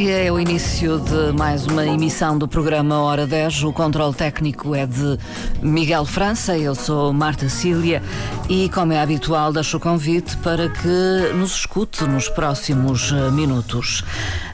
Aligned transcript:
dia, 0.00 0.24
é 0.24 0.32
o 0.32 0.40
início 0.40 0.98
de 0.98 1.36
mais 1.36 1.66
uma 1.66 1.84
emissão 1.84 2.38
do 2.38 2.48
programa 2.48 3.00
Hora 3.00 3.26
10. 3.26 3.64
O 3.64 3.72
controle 3.72 4.14
técnico 4.14 4.74
é 4.74 4.86
de 4.86 5.18
Miguel 5.60 6.06
França, 6.06 6.56
eu 6.56 6.74
sou 6.74 7.12
Marta 7.12 7.50
Cília 7.50 8.02
e, 8.48 8.70
como 8.70 8.94
é 8.94 9.00
habitual, 9.00 9.52
deixo 9.52 9.76
o 9.76 9.80
convite 9.80 10.38
para 10.38 10.70
que 10.70 11.34
nos 11.34 11.54
escute 11.54 12.04
nos 12.04 12.30
próximos 12.30 13.12
eh, 13.12 13.30
minutos. 13.30 14.02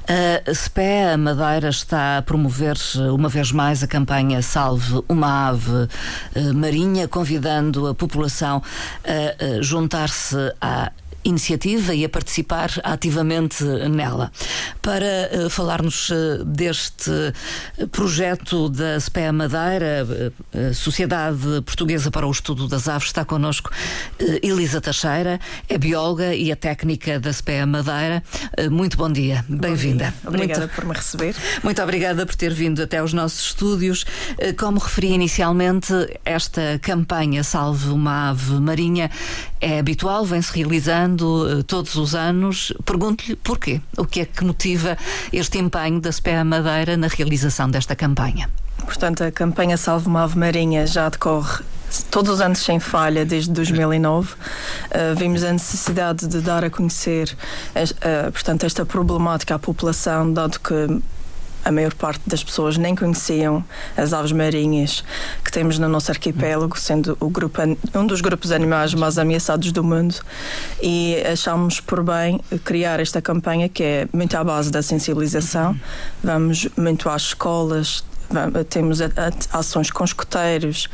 A 0.09 0.53
SPE 0.53 1.13
a 1.15 1.17
Madeira 1.17 1.69
está 1.69 2.19
a 2.19 2.23
promover 2.23 2.77
uma 3.13 3.29
vez 3.29 3.53
mais 3.53 3.85
a 3.85 3.87
campanha 3.87 4.43
Salve 4.43 5.05
uma 5.09 5.49
Ave 5.49 5.89
eh, 6.35 6.53
Marinha, 6.53 7.07
convidando 7.07 7.87
a 7.87 7.95
população 7.95 8.61
a 9.05 9.63
juntar-se 9.63 10.37
à 10.61 10.91
iniciativa 11.27 11.95
e 11.95 12.05
a 12.05 12.09
participar 12.09 12.71
ativamente 12.83 13.65
nela. 13.65 14.31
Para 14.81 15.31
uh, 15.47 15.51
falar-nos 15.51 16.11
uh, 16.11 16.45
deste 16.45 17.11
projeto 17.91 18.69
da 18.69 18.99
SPEA 18.99 19.33
Madeira, 19.33 20.07
Sociedade 20.75 21.63
Portuguesa 21.65 22.11
para 22.11 22.27
o 22.27 22.31
Estudo 22.31 22.69
das 22.69 22.89
Aves, 22.89 23.09
está 23.09 23.25
connosco 23.25 23.71
Elisa 24.43 24.81
Teixeira, 24.81 25.41
é 25.69 25.77
bióloga 25.79 26.35
e 26.35 26.51
a 26.53 26.57
técnica 26.57 27.19
da 27.19 27.33
SPEA 27.33 27.67
Madeira. 27.67 28.23
muito 28.71 28.97
bom 28.97 29.11
dia, 29.11 29.45
bem-vinda. 29.49 30.15
Obrigada 30.25 30.61
muito, 30.61 30.75
por 30.75 30.85
me 30.85 30.95
receber. 30.95 31.35
Muito 31.63 31.83
obrigada 31.83 32.25
por 32.25 32.35
ter 32.35 32.53
vindo 32.53 32.83
até 32.83 32.99
aos 32.99 33.13
nossos 33.13 33.47
estúdios. 33.47 34.05
como 34.59 34.79
referi 34.79 35.09
inicialmente, 35.09 35.93
esta 36.25 36.79
campanha 36.81 37.43
Salve 37.43 37.89
uma 37.89 38.31
Ave 38.31 38.61
Marinha 38.61 39.11
é 39.61 39.79
habitual, 39.79 40.25
vem-se 40.25 40.53
realizando 40.53 41.16
uh, 41.25 41.63
todos 41.63 41.95
os 41.97 42.15
anos. 42.15 42.73
Pergunto-lhe 42.85 43.37
porquê. 43.37 43.81
O 43.97 44.05
que 44.05 44.21
é 44.21 44.25
que 44.25 44.45
motiva 44.45 44.97
este 45.33 45.59
empenho 45.59 46.01
da 46.01 46.11
SPEA 46.11 46.45
Madeira 46.45 46.97
na 46.97 47.09
realização 47.09 47.71
desta 47.71 47.95
campanha? 47.95 48.51
Portanto, 48.85 49.25
a 49.25 49.33
campanha 49.33 49.77
Salve 49.77 50.07
uma 50.07 50.23
Ave 50.23 50.39
Marinha 50.39 50.87
já 50.87 51.09
decorre 51.09 51.65
todos 52.11 52.33
os 52.33 52.41
anos 52.41 52.59
sem 52.59 52.79
falha, 52.79 53.25
desde 53.25 53.51
2009. 53.51 54.33
Uh, 54.33 54.37
eh, 54.91 55.15
vimos 55.15 55.43
a 55.43 55.53
necessidade 55.53 56.27
de 56.27 56.41
dar 56.41 56.65
a 56.65 56.71
conhecer, 56.71 57.35
uh, 57.75 58.33
portanto, 58.33 58.65
esta 58.65 58.85
problemática 58.85 59.55
à 59.55 59.59
população, 59.59 60.33
dado 60.33 60.59
que 60.61 61.01
a 61.67 61.73
maior 61.73 61.93
parte 61.95 62.23
das 62.29 62.45
pessoas 62.45 62.79
nem 62.79 62.95
conheciam 62.95 63.65
as 63.97 64.13
aves 64.13 64.31
marinhas 64.31 65.03
que 65.45 65.51
temos 65.51 65.81
no 65.81 65.89
nosso 65.89 66.13
arquipélago, 66.13 66.79
sendo 66.79 67.17
o 67.19 67.29
grupo, 67.29 67.61
um 67.93 68.07
dos 68.07 68.21
grupos 68.21 68.53
animais 68.53 68.95
mais 68.95 69.19
ameaçados 69.19 69.73
do 69.73 69.83
mundo. 69.83 70.15
E 70.81 71.17
achámos 71.27 71.81
por 71.81 72.05
bem 72.05 72.41
criar 72.65 73.01
esta 73.01 73.21
campanha 73.21 73.69
que 73.69 73.83
é 73.83 74.09
muito 74.13 74.37
à 74.37 74.45
base 74.45 74.71
da 74.71 74.81
sensibilização. 74.81 75.77
Vamos 76.23 76.69
muito 76.77 77.09
às 77.09 77.23
escolas, 77.23 78.05
temos 78.71 79.01
ações 79.53 79.91
com 79.91 80.05
escoteiros, 80.05 80.89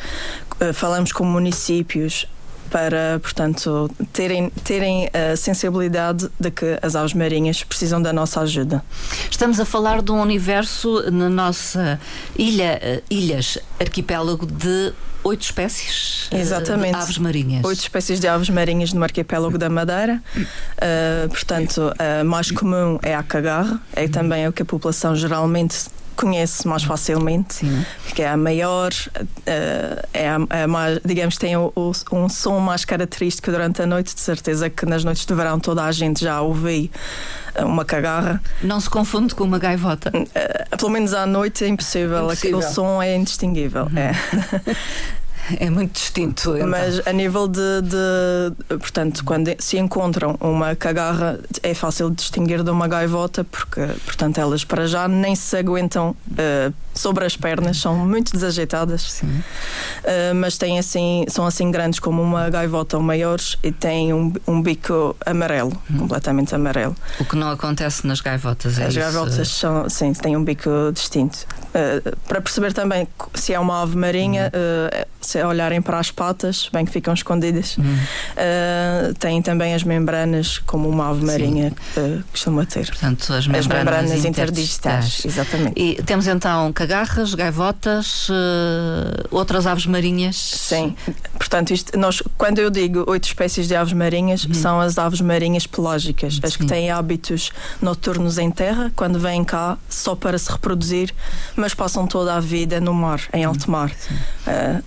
eh, 0.59 0.73
falamos 0.73 1.13
com 1.13 1.25
municípios, 1.25 2.27
para, 2.73 3.21
portanto, 3.21 3.91
terem, 4.15 4.49
terem 4.65 5.11
a 5.13 5.37
sensibilidade 5.37 6.31
de 6.41 6.51
que 6.51 6.79
as 6.81 6.97
aves 6.97 7.13
marinhas 7.13 7.63
precisam 7.63 8.01
da 8.01 8.15
nossa 8.15 8.41
ajuda. 8.41 8.83
Estamos 9.31 9.61
a 9.61 9.67
falar 9.67 10.01
de 10.01 10.11
um 10.11 10.19
universo 10.19 11.11
na 11.11 11.29
nossa 11.29 12.01
ilha, 12.35 12.79
eh, 12.83 13.03
ilhas, 13.11 13.59
arquipélago 13.79 14.47
de 14.47 14.95
oito 15.23 15.43
espécies 15.43 16.29
eh, 16.31 16.41
Exatamente. 16.41 16.97
de 16.97 17.03
aves 17.03 17.19
marinhas. 17.19 17.65
Oito 17.65 17.81
espécies 17.81 18.19
de 18.19 18.27
aves 18.27 18.49
marinhas 18.49 18.95
no 18.95 19.03
arquipélago 19.03 19.59
da 19.59 19.69
Madeira. 19.69 20.23
Uh, 20.35 21.29
portanto, 21.29 21.93
a 21.99 22.25
mais 22.25 22.51
comum 22.51 22.99
é 23.03 23.15
a 23.15 23.23
cagarra, 23.23 23.81
é 23.95 24.09
também 24.09 24.49
o 24.49 24.53
que 24.53 24.63
a 24.63 24.65
população 24.65 25.15
geralmente 25.15 25.89
conhece 26.23 26.69
mais 26.69 26.85
facilmente, 26.85 27.55
Sim. 27.55 27.85
que 28.15 28.23
é 28.23 28.29
a 28.29 28.37
maior, 28.37 28.93
uh, 28.93 30.09
é 30.15 30.29
a, 30.29 30.63
a 30.63 30.69
mais, 30.69 31.01
digamos, 31.05 31.37
tem 31.37 31.57
o, 31.57 31.73
o, 31.75 31.93
um 32.13 32.29
som 32.29 32.61
mais 32.61 32.85
característico 32.85 33.51
durante 33.51 33.83
a 33.83 33.87
noite, 33.87 34.15
de 34.15 34.21
certeza 34.21 34.71
que 34.71 34.87
nas 34.87 35.03
noites 35.03 35.27
de 35.27 35.35
verão 35.35 35.59
toda 35.59 35.83
a 35.83 35.91
gente 35.91 36.23
já 36.23 36.41
ouve 36.41 36.91
eh, 37.57 37.65
uma 37.65 37.85
cagarra. 37.85 38.41
Não 38.63 38.81
se 38.81 38.89
confunde 38.89 39.35
com 39.35 39.43
uma 39.43 39.59
gaivota? 39.59 40.13
Uh, 40.15 40.77
pelo 40.77 40.91
menos 40.91 41.13
à 41.13 41.27
noite 41.27 41.65
é 41.65 41.69
impossível, 41.69 42.27
impossível. 42.27 42.59
o 42.59 42.63
som 42.63 43.03
é 43.03 43.17
indistinguível. 43.17 43.85
Uhum. 43.85 43.99
É. 43.99 44.13
É 45.59 45.69
muito 45.69 45.95
distinto. 45.95 46.57
Então. 46.57 46.69
Mas 46.69 47.05
a 47.07 47.13
nível 47.13 47.49
de, 47.49 47.83
de, 47.83 48.77
Portanto, 48.79 49.25
quando 49.25 49.51
se 49.59 49.77
encontram 49.77 50.37
uma 50.41 50.77
cagarra, 50.77 51.39
é 51.63 51.75
fácil 51.75 52.11
distinguir 52.11 52.63
de 52.63 52.71
uma 52.71 52.87
gaivota, 52.87 53.45
porque, 53.45 53.81
portanto, 54.05 54.39
elas 54.39 54.65
para 54.65 54.87
já 54.87 55.09
nem 55.09 55.35
se 55.35 55.57
aguentam 55.57 56.11
uh, 56.11 56.73
sobre 56.95 57.25
as 57.25 57.37
pernas, 57.37 57.79
são 57.79 57.97
muito 57.97 58.33
desajeitadas. 58.33 59.21
Uh, 59.21 60.35
mas 60.37 60.57
têm 60.57 60.79
assim, 60.79 61.25
são 61.29 61.47
assim 61.47 61.71
grandes 61.71 61.99
como 61.99 62.23
uma 62.23 62.49
gaivota 62.49 62.97
ou 62.97 63.03
maiores 63.03 63.57
e 63.63 63.73
têm 63.73 64.13
um, 64.13 64.33
um 64.47 64.63
bico 64.63 65.17
amarelo, 65.27 65.73
hum. 65.91 65.99
completamente 65.99 66.55
amarelo. 66.55 66.97
O 67.19 67.25
que 67.25 67.37
não 67.37 67.51
acontece 67.51 68.07
nas 68.07 68.21
gaivotas, 68.21 68.79
é 68.79 68.85
As 68.85 68.91
isso? 68.91 68.99
gaivotas 68.99 69.49
são, 69.49 69.89
sim, 69.89 70.13
têm 70.13 70.37
um 70.37 70.45
bico 70.45 70.71
distinto. 70.93 71.47
Uh, 71.69 72.17
para 72.29 72.41
perceber 72.41 72.73
também 72.73 73.09
se 73.35 73.53
é 73.53 73.59
uma 73.59 73.83
ave 73.83 73.97
marinha, 73.97 74.53
hum 74.55 75.13
se 75.33 75.43
olharem 75.43 75.81
para 75.81 75.99
as 75.99 76.11
patas, 76.11 76.69
bem 76.73 76.85
que 76.85 76.93
ficam 76.93 77.15
escondidas, 77.15 77.79
uhum. 77.79 77.85
uh, 77.85 79.15
têm 79.15 79.41
também 79.41 79.75
as 79.75 79.83
membranas, 79.83 80.59
como 80.59 80.89
uma 80.89 81.09
ave 81.09 81.25
marinha 81.25 81.73
uh, 81.97 82.23
costuma 82.31 82.67
ter. 82.67 82.87
Portanto, 82.87 83.33
as 83.33 83.47
membranas, 83.47 83.67
as 83.67 83.67
membranas 83.67 84.25
interdigitais. 84.25 85.25
Exatamente. 85.25 85.81
E 85.81 86.03
temos 86.03 86.27
então 86.27 86.71
cagarras, 86.73 87.35
gaivotas, 87.35 88.29
uh, 88.29 88.33
outras 89.31 89.67
aves 89.67 89.87
marinhas? 89.87 90.37
Sim. 90.37 90.95
Portanto, 91.39 91.73
isto, 91.73 91.99
nós, 91.99 92.23
quando 92.37 92.59
eu 92.59 92.69
digo 92.69 93.05
oito 93.07 93.25
espécies 93.25 93.67
de 93.67 93.75
aves 93.75 93.95
marinhas, 93.95 94.45
uhum. 94.45 94.55
são 94.55 94.81
as 94.81 94.99
aves 94.99 95.21
marinhas 95.21 95.67
pelágicas, 95.67 96.41
as 96.43 96.53
Sim. 96.53 96.59
que 96.59 96.67
têm 96.67 96.91
hábitos 96.91 97.53
noturnos 97.81 98.37
em 98.37 98.51
terra, 98.51 98.93
quando 98.95 99.19
vêm 99.19 99.43
cá 99.45 99.79
só 99.89 100.15
para 100.15 100.37
se 100.37 100.51
reproduzir, 100.53 101.15
mas 101.57 101.73
passam 101.73 102.07
toda 102.07 102.35
a 102.35 102.41
vida 102.41 102.81
no 102.81 102.93
mar, 102.93 103.21
em 103.33 103.45
alto 103.45 103.71
mar. 103.71 103.91
Uh, 104.47 104.83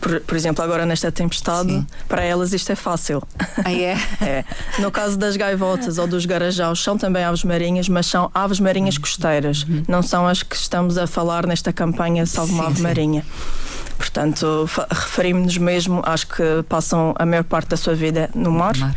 por, 0.00 0.20
por, 0.20 0.36
exemplo, 0.36 0.62
agora 0.62 0.84
nesta 0.84 1.10
tempestade, 1.10 1.70
Sim. 1.70 1.86
para 2.08 2.22
elas 2.22 2.52
isto 2.52 2.70
é 2.70 2.76
fácil. 2.76 3.22
Ah, 3.64 3.72
é? 3.72 3.96
é? 4.20 4.44
No 4.78 4.90
caso 4.90 5.16
das 5.16 5.36
gaivotas 5.36 5.98
ou 5.98 6.06
dos 6.06 6.26
garajaus, 6.26 6.82
são 6.82 6.96
também 6.96 7.24
aves 7.24 7.44
marinhas, 7.44 7.88
mas 7.88 8.06
são 8.06 8.30
aves 8.34 8.60
marinhas 8.60 8.98
costeiras. 8.98 9.62
Uhum. 9.62 9.84
Não 9.88 10.02
são 10.02 10.26
as 10.26 10.42
que 10.42 10.56
estamos 10.56 10.98
a 10.98 11.06
falar 11.06 11.46
nesta 11.46 11.72
campanha 11.72 12.26
Salve 12.26 12.52
uma 12.52 12.66
Ave 12.66 12.82
Marinha. 12.82 13.24
Portanto, 13.96 14.68
referimos-nos 14.90 15.58
mesmo 15.58 16.02
às 16.04 16.24
que 16.24 16.42
passam 16.68 17.14
a 17.18 17.24
maior 17.24 17.44
parte 17.44 17.68
da 17.68 17.76
sua 17.76 17.94
vida 17.94 18.30
no 18.34 18.50
mar, 18.50 18.76
mar. 18.76 18.94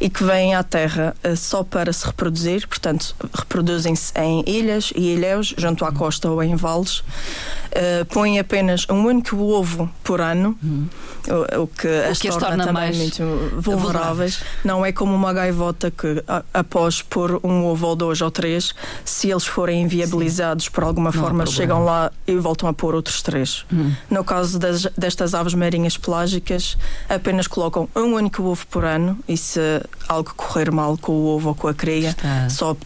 e 0.00 0.08
que 0.08 0.24
vêm 0.24 0.54
à 0.54 0.62
Terra 0.62 1.14
uh, 1.24 1.36
só 1.36 1.62
para 1.62 1.92
se 1.92 2.06
reproduzir, 2.06 2.66
portanto, 2.66 3.14
reproduzem-se 3.34 4.12
em 4.18 4.42
ilhas 4.46 4.92
e 4.94 5.14
ilhéus, 5.14 5.54
junto 5.56 5.84
à 5.84 5.92
costa 5.92 6.30
ou 6.30 6.42
em 6.42 6.56
vales, 6.56 6.98
uh, 6.98 8.04
põem 8.12 8.38
apenas 8.38 8.86
um 8.88 9.04
único 9.06 9.36
ovo 9.36 9.90
por 10.02 10.20
ano, 10.20 10.58
uhum. 10.62 10.88
o, 11.28 11.62
o, 11.62 11.66
que 11.66 11.86
o 11.86 12.10
as 12.10 12.18
que 12.18 12.28
torna, 12.28 12.48
torna 12.48 12.66
também 12.66 12.94
muito 12.94 13.18
vulneráveis. 13.18 13.64
vulneráveis. 13.64 14.40
Não 14.64 14.84
é 14.84 14.92
como 14.92 15.14
uma 15.14 15.32
gaivota 15.32 15.90
que, 15.90 16.22
a, 16.26 16.42
após 16.54 17.02
pôr 17.02 17.40
um 17.44 17.66
ovo 17.66 17.86
ou 17.86 17.96
dois 17.96 18.20
ou 18.20 18.30
três, 18.30 18.74
se 19.04 19.30
eles 19.30 19.46
forem 19.46 19.82
inviabilizados 19.82 20.66
Sim. 20.66 20.70
por 20.70 20.84
alguma 20.84 21.10
Não 21.10 21.20
forma, 21.20 21.46
chegam 21.46 21.84
lá 21.84 22.10
e 22.26 22.34
voltam 22.36 22.68
a 22.68 22.72
pôr 22.72 22.94
outros 22.94 23.22
três. 23.22 23.64
Uhum. 23.70 23.94
No 24.10 24.24
caso 24.24 24.37
das, 24.46 24.86
destas 24.96 25.34
aves 25.34 25.54
marinhas 25.54 25.96
pelágicas, 25.96 26.76
apenas 27.08 27.46
colocam 27.46 27.88
um 27.94 28.14
único 28.14 28.42
ovo 28.42 28.66
por 28.66 28.84
ano 28.84 29.18
e 29.26 29.36
se 29.36 29.60
algo 30.08 30.32
correr 30.36 30.70
mal 30.70 30.96
com 30.96 31.12
o 31.12 31.26
ovo 31.26 31.50
ou 31.50 31.54
com 31.54 31.68
a 31.68 31.74
cria, 31.74 32.14
só, 32.48 32.76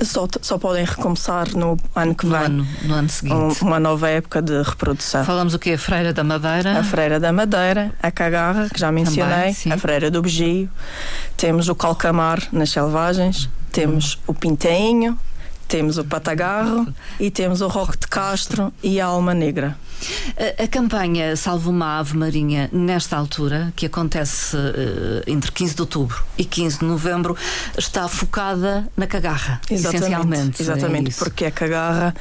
só, 0.00 0.28
só 0.40 0.58
podem 0.58 0.84
recomeçar 0.84 1.48
no 1.56 1.76
ano 1.94 2.14
que 2.14 2.26
no 2.26 2.32
vem. 2.32 2.44
Ano, 2.44 2.66
no 2.82 2.94
ano 2.94 3.08
seguinte. 3.08 3.64
Um, 3.64 3.66
uma 3.66 3.80
nova 3.80 4.08
época 4.08 4.42
de 4.42 4.62
reprodução. 4.62 5.24
Falamos 5.24 5.54
o 5.54 5.58
que? 5.58 5.72
A 5.72 5.78
Freira 5.78 6.12
da 6.12 6.24
Madeira? 6.24 6.78
A 6.78 6.84
Freira 6.84 7.20
da 7.20 7.32
Madeira, 7.32 7.94
a 8.02 8.10
Cagarra, 8.10 8.68
que 8.68 8.78
já 8.78 8.90
mencionei, 8.90 9.54
Também, 9.54 9.72
a 9.72 9.78
Freira 9.78 10.10
do 10.10 10.22
Begio, 10.22 10.68
temos 11.36 11.68
o 11.68 11.74
Calcamar 11.74 12.40
nas 12.52 12.70
selvagens, 12.70 13.48
temos 13.70 14.18
o 14.26 14.34
Pintainho, 14.34 15.18
temos 15.72 15.96
o 15.96 16.04
Patagarro 16.04 16.86
e 17.18 17.30
temos 17.30 17.62
o 17.62 17.66
Roque 17.66 17.96
de 17.96 18.06
Castro 18.06 18.70
e 18.82 19.00
a 19.00 19.06
Alma 19.06 19.32
Negra. 19.32 19.74
A, 20.58 20.64
a 20.64 20.68
campanha 20.68 21.36
Salve 21.36 21.68
uma 21.68 21.98
Ave 21.98 22.16
Marinha, 22.16 22.68
nesta 22.72 23.16
altura, 23.16 23.72
que 23.76 23.86
acontece 23.86 24.56
uh, 24.56 25.22
entre 25.26 25.50
15 25.50 25.74
de 25.74 25.80
outubro 25.80 26.24
e 26.36 26.44
15 26.44 26.80
de 26.80 26.84
novembro, 26.84 27.36
está 27.76 28.08
focada 28.08 28.88
na 28.96 29.06
cagarra, 29.06 29.60
exatamente, 29.70 29.96
essencialmente. 29.96 30.62
Exatamente, 30.62 31.10
é 31.10 31.18
porque 31.18 31.44
a 31.44 31.50
cagarra 31.50 32.14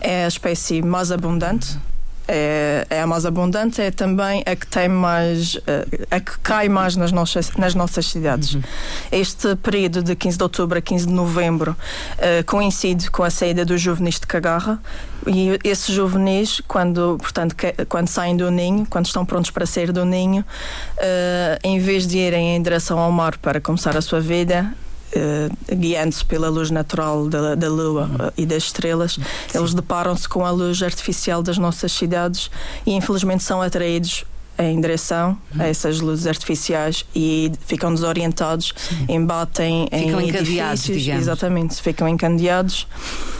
é 0.00 0.24
a 0.24 0.28
espécie 0.28 0.82
mais 0.82 1.10
abundante 1.12 1.78
é, 2.28 2.86
é, 2.90 3.00
a 3.00 3.06
mais 3.06 3.24
abundante, 3.24 3.80
é 3.80 3.90
também 3.90 4.42
a 4.44 4.54
que 4.54 4.66
tem 4.66 4.88
mais, 4.88 5.58
eh, 5.66 5.86
a 6.10 6.20
que 6.20 6.38
cai 6.40 6.68
mais 6.68 6.94
nas 6.94 7.10
nossas, 7.10 7.50
nas 7.52 7.74
nossas 7.74 8.06
cidades. 8.06 8.54
Uhum. 8.54 8.62
Este 9.10 9.56
período 9.56 10.02
de 10.02 10.14
15 10.14 10.36
de 10.36 10.42
outubro 10.42 10.78
a 10.78 10.82
15 10.82 11.06
de 11.06 11.12
novembro 11.12 11.72
uh, 11.72 12.44
coincide 12.44 13.10
com 13.10 13.22
a 13.22 13.30
saída 13.30 13.64
dos 13.64 13.80
juvenis 13.80 14.20
de 14.20 14.26
Cagarra 14.26 14.78
e 15.26 15.58
esses 15.64 15.94
juvenis, 15.94 16.60
quando, 16.68 17.16
portanto, 17.18 17.56
que, 17.56 17.72
quando 17.86 18.08
saem 18.08 18.36
do 18.36 18.50
ninho, 18.50 18.86
quando 18.88 19.06
estão 19.06 19.24
prontos 19.24 19.50
para 19.50 19.64
sair 19.64 19.90
do 19.90 20.04
ninho, 20.04 20.42
uh, 20.42 21.58
em 21.64 21.78
vez 21.78 22.06
de 22.06 22.18
irem 22.18 22.56
em 22.56 22.62
direção 22.62 22.98
ao 22.98 23.10
mar 23.10 23.38
para 23.38 23.60
começar 23.60 23.96
a 23.96 24.02
sua 24.02 24.20
vida, 24.20 24.70
Uh, 25.08 25.74
guiando-se 25.74 26.22
pela 26.22 26.50
luz 26.50 26.70
natural 26.70 27.28
da, 27.28 27.54
da 27.54 27.68
lua 27.68 28.04
uh, 28.04 28.32
e 28.36 28.44
das 28.44 28.64
estrelas, 28.64 29.12
Sim. 29.14 29.22
eles 29.58 29.72
deparam-se 29.72 30.28
com 30.28 30.44
a 30.44 30.50
luz 30.50 30.82
artificial 30.82 31.42
das 31.42 31.56
nossas 31.56 31.92
cidades 31.92 32.50
e 32.84 32.92
infelizmente 32.92 33.42
são 33.42 33.62
atraídos 33.62 34.26
em 34.58 34.80
direção 34.80 35.38
a 35.56 35.68
essas 35.68 36.00
luzes 36.00 36.26
artificiais 36.26 37.06
e 37.14 37.52
ficam 37.66 37.94
desorientados, 37.94 38.74
Sim. 38.76 39.06
embatem 39.08 39.88
ficam 39.90 40.20
em 40.20 40.28
edifícios, 40.28 40.98
digamos. 40.98 41.22
exatamente, 41.22 41.80
ficam 41.80 42.08
encandeados. 42.08 42.86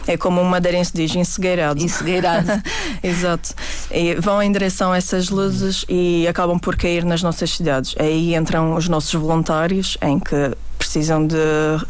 É 0.07 0.17
como 0.17 0.41
uma 0.41 0.49
madeirense 0.49 0.93
diz, 0.95 1.15
encegueirado. 1.15 1.83
Encegueirado. 1.83 2.63
Exato. 3.03 3.51
E 3.91 4.15
vão 4.15 4.43
em 4.43 4.51
direção 4.51 4.93
a 4.93 4.97
essas 4.97 5.29
luzes 5.29 5.85
e 5.89 6.27
acabam 6.27 6.59
por 6.59 6.77
cair 6.77 7.05
nas 7.05 7.23
nossas 7.23 7.51
cidades. 7.51 7.95
Aí 7.99 8.35
entram 8.35 8.75
os 8.75 8.89
nossos 8.89 9.13
voluntários, 9.13 9.99
em 10.01 10.19
que 10.19 10.57
precisam 10.89 11.27
de 11.27 11.37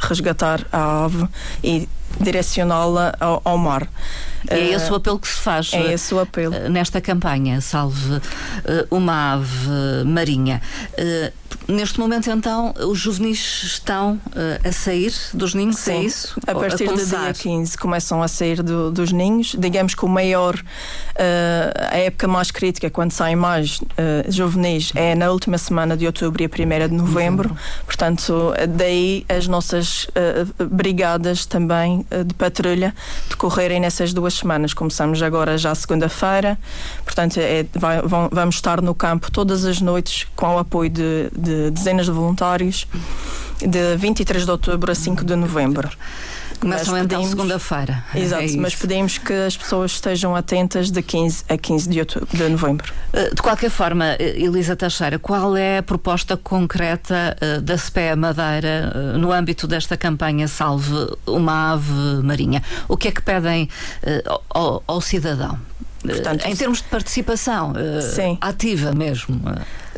resgatar 0.00 0.66
a 0.72 1.04
ave 1.04 1.28
e 1.62 1.88
direcioná-la 2.20 3.14
ao, 3.20 3.40
ao, 3.44 3.58
mar. 3.58 3.88
É 4.48 4.58
esse 4.70 4.90
o 4.90 4.94
apelo 4.94 5.18
que 5.18 5.28
se 5.28 5.40
faz 5.40 5.72
é 5.72 5.92
esse 5.92 6.14
o 6.14 6.20
apelo. 6.20 6.54
Eh, 6.54 6.68
nesta 6.68 7.00
campanha 7.00 7.60
Salve 7.60 8.20
eh, 8.64 8.86
uma 8.90 9.34
Ave 9.34 10.04
Marinha. 10.06 10.62
Eh, 10.96 11.32
neste 11.66 11.98
momento, 11.98 12.30
então, 12.30 12.74
os 12.86 12.98
juvenis 12.98 13.62
estão 13.64 14.20
a 14.64 14.72
sair 14.72 15.12
dos 15.34 15.54
ninhos, 15.54 15.76
Sim, 15.76 15.92
é 15.92 16.02
isso? 16.02 16.40
A 16.46 16.54
partir 16.54 16.88
a 16.88 16.92
do 16.92 17.04
dia 17.04 17.32
15 17.32 17.76
começam 17.76 18.22
a 18.22 18.28
sair 18.28 18.62
do, 18.62 18.90
dos 18.90 19.12
ninhos. 19.12 19.54
Digamos 19.58 19.94
que 19.94 20.04
o 20.04 20.08
maior, 20.08 20.62
a 21.90 21.96
época 21.96 22.28
mais 22.28 22.50
crítica, 22.50 22.88
quando 22.90 23.12
saem 23.12 23.36
mais 23.36 23.80
juvenis, 24.28 24.92
é 24.94 25.14
na 25.14 25.30
última 25.30 25.58
semana 25.58 25.96
de 25.96 26.06
outubro 26.06 26.42
e 26.42 26.46
a 26.46 26.48
primeira 26.48 26.88
de 26.88 26.94
novembro. 26.94 27.54
Portanto, 27.84 28.52
daí 28.76 29.26
as 29.28 29.46
nossas 29.46 30.06
brigadas 30.70 31.44
também 31.44 32.06
de 32.26 32.34
patrulha 32.34 32.94
decorrerem 33.28 33.80
nessas 33.80 34.12
duas 34.12 34.34
semanas. 34.34 34.72
Começamos 34.72 35.22
agora 35.22 35.56
já 35.58 35.74
segunda-feira, 35.74 36.58
portanto, 37.04 37.38
é, 37.38 37.66
vai, 37.74 38.00
vão, 38.02 38.28
vamos 38.32 38.56
estar 38.56 38.80
no 38.80 38.94
campo 38.94 39.30
todas 39.30 39.64
as 39.64 39.80
noites 39.80 40.26
com 40.36 40.54
o 40.54 40.58
apoio 40.58 40.90
de, 40.90 41.30
de 41.36 41.70
dezenas 41.70 42.06
de 42.06 42.12
voluntários, 42.12 42.86
de 43.60 43.96
23 43.96 44.44
de 44.44 44.50
outubro 44.50 44.92
a 44.92 44.94
5 44.94 45.24
de 45.24 45.36
novembro. 45.36 45.88
Começam 46.60 46.94
mas 46.94 47.04
então 47.04 47.24
segunda-feira. 47.24 48.04
Exato, 48.14 48.42
é 48.42 48.56
mas 48.56 48.74
pedimos 48.74 49.18
que 49.18 49.32
as 49.32 49.56
pessoas 49.56 49.92
estejam 49.92 50.34
atentas 50.34 50.90
de 50.90 51.00
15 51.00 51.44
a 51.48 51.56
15 51.56 51.88
de, 51.88 52.00
outubro, 52.00 52.28
de 52.36 52.48
novembro. 52.48 52.92
Eh, 53.12 53.30
de 53.34 53.40
qualquer 53.40 53.70
forma, 53.70 54.16
eh, 54.18 54.34
Elisa 54.36 54.74
Teixeira, 54.74 55.18
qual 55.18 55.56
é 55.56 55.78
a 55.78 55.82
proposta 55.82 56.36
concreta 56.36 57.36
eh, 57.40 57.60
da 57.60 57.78
SPE 57.78 58.16
Madeira 58.16 59.16
no 59.18 59.32
âmbito 59.32 59.66
desta 59.66 59.96
campanha 59.96 60.48
Salve 60.48 60.92
uma 61.26 61.72
Ave 61.72 62.22
Marinha? 62.22 62.62
O 62.88 62.96
que 62.96 63.08
é 63.08 63.12
que 63.12 63.22
pedem 63.22 63.68
ao, 64.50 64.82
ao 64.86 65.00
cidadão? 65.00 65.58
Portanto, 66.02 66.46
em 66.46 66.54
termos 66.54 66.78
de 66.78 66.84
participação 66.84 67.72
ativa 68.40 68.92
mesmo 68.92 69.40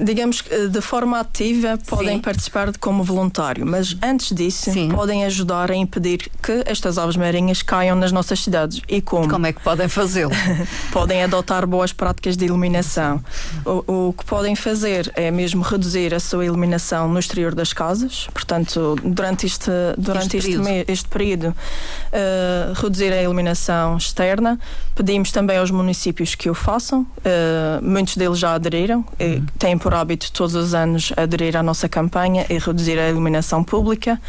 digamos 0.03 0.41
que 0.41 0.69
de 0.69 0.81
forma 0.81 1.21
ativa 1.21 1.79
podem 1.87 2.17
Sim. 2.17 2.21
participar 2.21 2.77
como 2.79 3.03
voluntário, 3.03 3.67
mas 3.67 3.97
antes 4.03 4.35
disso 4.35 4.71
Sim. 4.73 4.89
podem 4.89 5.25
ajudar 5.25 5.71
a 5.71 5.75
impedir 5.75 6.31
que 6.43 6.63
estas 6.67 6.99
aves 6.99 7.17
marinhas 7.17 7.63
caiam 7.63 7.97
nas 7.97 8.13
nossas 8.13 8.43
cidades. 8.43 8.81
E 8.89 9.01
como? 9.01 9.29
Como 9.29 9.47
é 9.47 9.53
que 9.53 9.61
podem 9.61 9.89
fazê-lo? 9.89 10.33
podem 10.93 11.23
adotar 11.23 11.67
boas 11.67 11.93
práticas 11.93 12.37
de 12.37 12.47
iluminação. 12.47 13.23
O, 13.65 14.09
o, 14.09 14.13
que 14.13 14.25
podem 14.25 14.57
fazer 14.57 15.13
é 15.15 15.31
mesmo 15.31 15.63
reduzir 15.63 16.15
a 16.15 16.21
sua 16.21 16.45
iluminação 16.45 17.09
no 17.09 17.19
exterior 17.19 17.55
das 17.55 17.73
casas, 17.73 18.29
portanto, 18.33 18.97
durante 19.03 19.47
este, 19.47 19.71
durante 19.97 20.37
este, 20.37 20.51
este 20.51 20.63
período, 20.63 20.91
este 20.91 21.09
período 21.09 21.45
uh, 21.49 22.73
reduzir 22.75 23.13
a 23.13 23.23
iluminação 23.23 23.97
externa. 23.97 24.59
Pedimos 24.95 25.33
também 25.33 25.57
aos 25.57 25.71
municípios 25.71 26.35
que 26.35 26.51
o 26.51 26.55
façam, 26.55 27.03
uh, 27.03 27.83
muitos 27.83 28.17
deles 28.17 28.39
já 28.39 28.55
aderiram, 28.55 29.05
uhum. 29.19 29.47
têm 29.59 29.79
por 29.79 29.90
por 29.91 29.97
hábito 29.97 30.31
todos 30.31 30.55
os 30.55 30.73
anos 30.73 31.13
aderir 31.17 31.57
à 31.57 31.65
nossa 31.65 31.89
campanha 31.89 32.47
e 32.49 32.59
reduzir 32.59 32.97
a 32.97 33.09
iluminação 33.09 33.65
pública. 33.65 34.21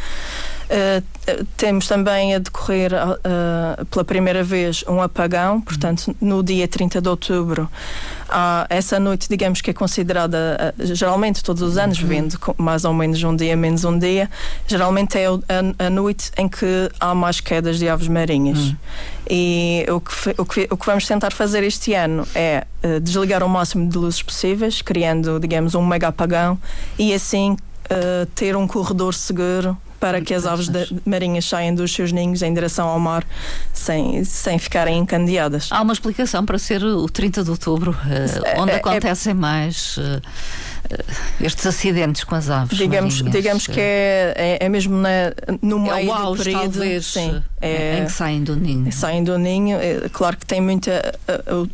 Uh, 0.70 1.44
temos 1.56 1.86
também 1.86 2.34
a 2.34 2.38
decorrer 2.38 2.92
uh, 2.92 3.84
pela 3.86 4.04
primeira 4.04 4.42
vez 4.42 4.84
um 4.88 5.00
apagão, 5.00 5.60
portanto, 5.60 6.14
no 6.20 6.42
dia 6.42 6.66
30 6.66 7.00
de 7.00 7.08
outubro, 7.08 7.68
há 8.28 8.66
essa 8.68 8.98
noite, 8.98 9.28
digamos 9.28 9.60
que 9.60 9.70
é 9.70 9.72
considerada, 9.72 10.74
uh, 10.78 10.94
geralmente 10.94 11.42
todos 11.42 11.62
os 11.62 11.76
anos, 11.76 11.98
vendo 11.98 12.38
mais 12.56 12.84
ou 12.84 12.92
menos 12.92 13.22
um 13.22 13.36
dia, 13.36 13.56
menos 13.56 13.84
um 13.84 13.98
dia, 13.98 14.28
geralmente 14.66 15.18
é 15.18 15.26
a, 15.26 15.86
a 15.86 15.90
noite 15.90 16.32
em 16.36 16.48
que 16.48 16.90
há 16.98 17.14
mais 17.14 17.40
quedas 17.40 17.78
de 17.78 17.88
aves 17.88 18.08
marinhas. 18.08 18.58
Uhum. 18.58 18.76
E 19.30 19.86
o 19.88 20.00
que, 20.00 20.34
o, 20.36 20.44
que, 20.44 20.68
o 20.70 20.76
que 20.76 20.86
vamos 20.86 21.06
tentar 21.06 21.32
fazer 21.32 21.62
este 21.62 21.94
ano 21.94 22.26
é 22.34 22.66
desligar 23.00 23.42
o 23.44 23.48
máximo 23.48 23.88
de 23.88 23.96
luzes 23.96 24.22
possíveis, 24.22 24.82
criando, 24.82 25.38
digamos, 25.38 25.74
um 25.74 25.86
mega 25.86 26.08
apagão 26.08 26.58
e 26.98 27.14
assim 27.14 27.56
ter 28.34 28.56
um 28.56 28.66
corredor 28.66 29.14
seguro 29.14 29.76
para 30.02 30.20
que 30.20 30.34
as 30.34 30.44
aves 30.46 30.68
marinhas 31.06 31.44
saiam 31.44 31.76
dos 31.76 31.94
seus 31.94 32.10
ninhos 32.10 32.42
em 32.42 32.52
direção 32.52 32.88
ao 32.88 32.98
mar 32.98 33.24
sem, 33.72 34.24
sem 34.24 34.58
ficarem 34.58 34.98
encandeadas. 34.98 35.68
Há 35.70 35.80
uma 35.80 35.92
explicação 35.92 36.44
para 36.44 36.58
ser 36.58 36.82
o 36.82 37.08
30 37.08 37.44
de 37.44 37.50
outubro, 37.52 37.92
uh, 37.92 38.60
onde 38.60 38.72
é, 38.72 38.74
é 38.74 38.78
acontecem 38.78 39.30
é... 39.30 39.34
mais. 39.34 39.96
Uh, 40.90 41.44
estes 41.44 41.66
acidentes 41.66 42.24
com 42.24 42.34
as 42.34 42.48
aves. 42.48 42.76
Digamos, 42.78 43.20
marinhas. 43.20 43.42
digamos 43.42 43.66
que 43.66 43.80
é, 43.80 44.34
é, 44.36 44.66
é 44.66 44.68
mesmo 44.68 44.96
na, 44.96 45.32
no 45.60 45.78
meio 45.78 45.94
é 45.94 46.04
o 46.04 46.12
auge, 46.12 46.38
do 46.38 46.44
período. 46.44 46.72
Talvez, 46.72 47.06
sim, 47.06 47.42
é, 47.60 47.98
em 47.98 48.04
que 48.04 48.12
saem 48.12 48.42
do 48.42 48.56
ninho. 48.56 48.92
Saem 48.92 49.24
do 49.24 49.38
ninho. 49.38 49.78
É, 49.78 50.08
claro 50.12 50.36
que 50.36 50.44
tem 50.44 50.60
muita. 50.60 51.14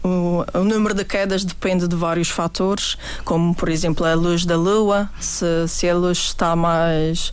O, 0.04 0.08
o, 0.08 0.44
o, 0.60 0.64
número 0.64 0.94
de 0.94 1.04
quedas 1.04 1.44
depende 1.44 1.88
de 1.88 1.96
vários 1.96 2.28
fatores, 2.28 2.96
como 3.24 3.54
por 3.54 3.68
exemplo 3.68 4.04
a 4.04 4.14
luz 4.14 4.44
da 4.44 4.56
lua, 4.56 5.10
se, 5.18 5.66
se 5.66 5.88
a 5.88 5.94
luz 5.94 6.18
está 6.18 6.54
mais. 6.54 7.32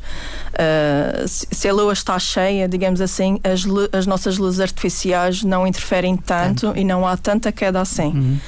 Uh, 0.55 1.27
se 1.27 1.67
a 1.67 1.73
lua 1.73 1.91
está 1.91 2.17
cheia, 2.17 2.67
digamos 2.67 3.01
assim, 3.01 3.41
as, 3.43 3.65
as 3.91 4.07
nossas 4.07 4.37
luzes 4.37 4.61
artificiais 4.61 5.43
não 5.43 5.67
interferem 5.67 6.15
tanto, 6.15 6.67
tanto, 6.67 6.79
e 6.79 6.85
não 6.85 7.05
há 7.05 7.17
tanta 7.17 7.51
queda 7.51 7.81
assim. 7.81 8.07
Uhum. 8.07 8.39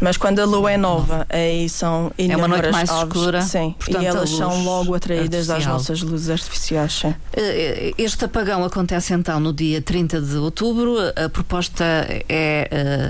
Mas 0.00 0.16
quando 0.16 0.38
a 0.38 0.44
lua 0.44 0.70
é 0.70 0.76
nova, 0.76 1.26
aí 1.28 1.68
são 1.68 2.12
inúmeras 2.16 2.68
é 2.68 2.70
noite 2.70 2.75
mais 2.76 2.90
escura. 2.90 3.42
Sim, 3.42 3.74
portanto, 3.78 4.02
e 4.02 4.06
elas 4.06 4.30
são 4.30 4.64
logo 4.64 4.94
atraídas 4.94 5.50
artificial. 5.50 5.58
às 5.58 5.66
nossas 5.66 6.02
luzes 6.02 6.30
artificiais. 6.30 6.92
Sim. 6.92 7.14
Eh, 7.32 7.92
este 7.98 8.24
apagão 8.24 8.64
acontece 8.64 9.14
então 9.14 9.40
no 9.40 9.52
dia 9.52 9.80
30 9.80 10.20
de 10.20 10.36
outubro. 10.36 10.96
A 11.16 11.28
proposta 11.28 11.84
é 12.28 12.68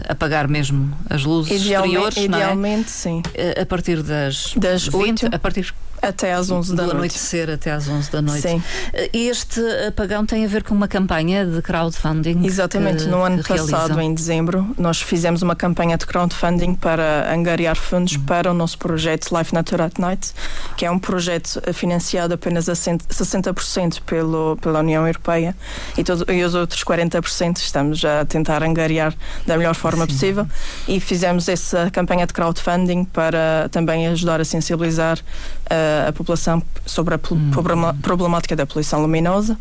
uh, 0.08 0.12
apagar 0.12 0.49
mesmo 0.49 0.96
as 1.08 1.25
luzes 1.25 1.62
idealmente, 1.62 2.08
exteriores, 2.08 2.16
Idealmente, 2.16 2.88
é? 2.88 2.92
sim. 2.92 3.23
A 3.61 3.66
partir 3.66 4.02
das, 4.02 4.54
das 4.56 4.87
20, 4.87 5.26
8, 5.26 5.35
a 5.35 5.38
partir 5.38 5.75
até 6.03 6.33
às 6.33 6.50
11 6.50 6.75
da 6.75 6.83
do 6.83 6.87
noite. 6.87 6.97
anoitecer 6.97 7.50
até 7.50 7.71
às 7.73 7.88
11 7.88 8.11
da 8.11 8.23
noite. 8.23 8.43
Sim. 8.43 8.62
Este 9.12 9.61
apagão 9.88 10.25
tem 10.25 10.45
a 10.45 10.49
ver 10.49 10.62
com 10.62 10.75
uma 10.75 10.88
campanha 10.88 11.45
de 11.45 11.61
crowdfunding? 11.62 12.45
Exatamente. 12.45 13.05
Que, 13.05 13.11
no 13.11 13.23
ano 13.23 13.43
passado, 13.43 13.69
realizam. 13.69 14.00
em 14.00 14.15
dezembro, 14.15 14.75
nós 14.79 15.00
fizemos 15.00 15.43
uma 15.43 15.57
campanha 15.57 15.97
de 15.97 16.07
crowdfunding 16.07 16.75
para 16.75 17.33
angariar 17.33 17.76
fundos 17.76 18.15
uhum. 18.15 18.25
para 18.25 18.50
o 18.50 18.55
nosso 18.55 18.79
projeto 18.79 19.37
Life 19.37 19.55
Nature 19.55 19.83
at 19.83 19.99
Night, 19.99 20.33
que 20.76 20.85
é 20.85 20.91
um 20.91 20.99
projeto 20.99 21.61
financiado 21.73 22.35
apenas 22.35 22.69
a 22.69 22.73
60% 22.73 24.00
pelo, 24.05 24.57
pela 24.61 24.81
União 24.81 25.07
Europeia 25.07 25.57
e, 25.97 26.05
todo, 26.05 26.31
e 26.31 26.43
os 26.45 26.55
outros 26.55 26.85
40% 26.85 27.59
estamos 27.59 28.05
a 28.05 28.25
tentar 28.25 28.62
angariar 28.62 29.15
da 29.47 29.57
melhor 29.57 29.75
forma 29.75 30.07
Sim. 30.07 30.12
possível 30.12 30.47
e 30.87 31.00
fizemos 31.00 31.49
essa 31.49 31.91
campanha 31.91 32.26
de 32.26 32.33
crowdfunding 32.33 33.05
para 33.05 33.69
também 33.71 34.07
ajudar 34.09 34.41
a 34.41 34.45
sensibilizar 34.45 35.19
uh, 35.66 36.08
a 36.08 36.12
população 36.12 36.62
sobre 36.85 37.14
a 37.14 37.20
hum. 37.30 37.50
problemática 38.02 38.54
da 38.56 38.66
poluição 38.66 39.00
luminosa. 39.00 39.58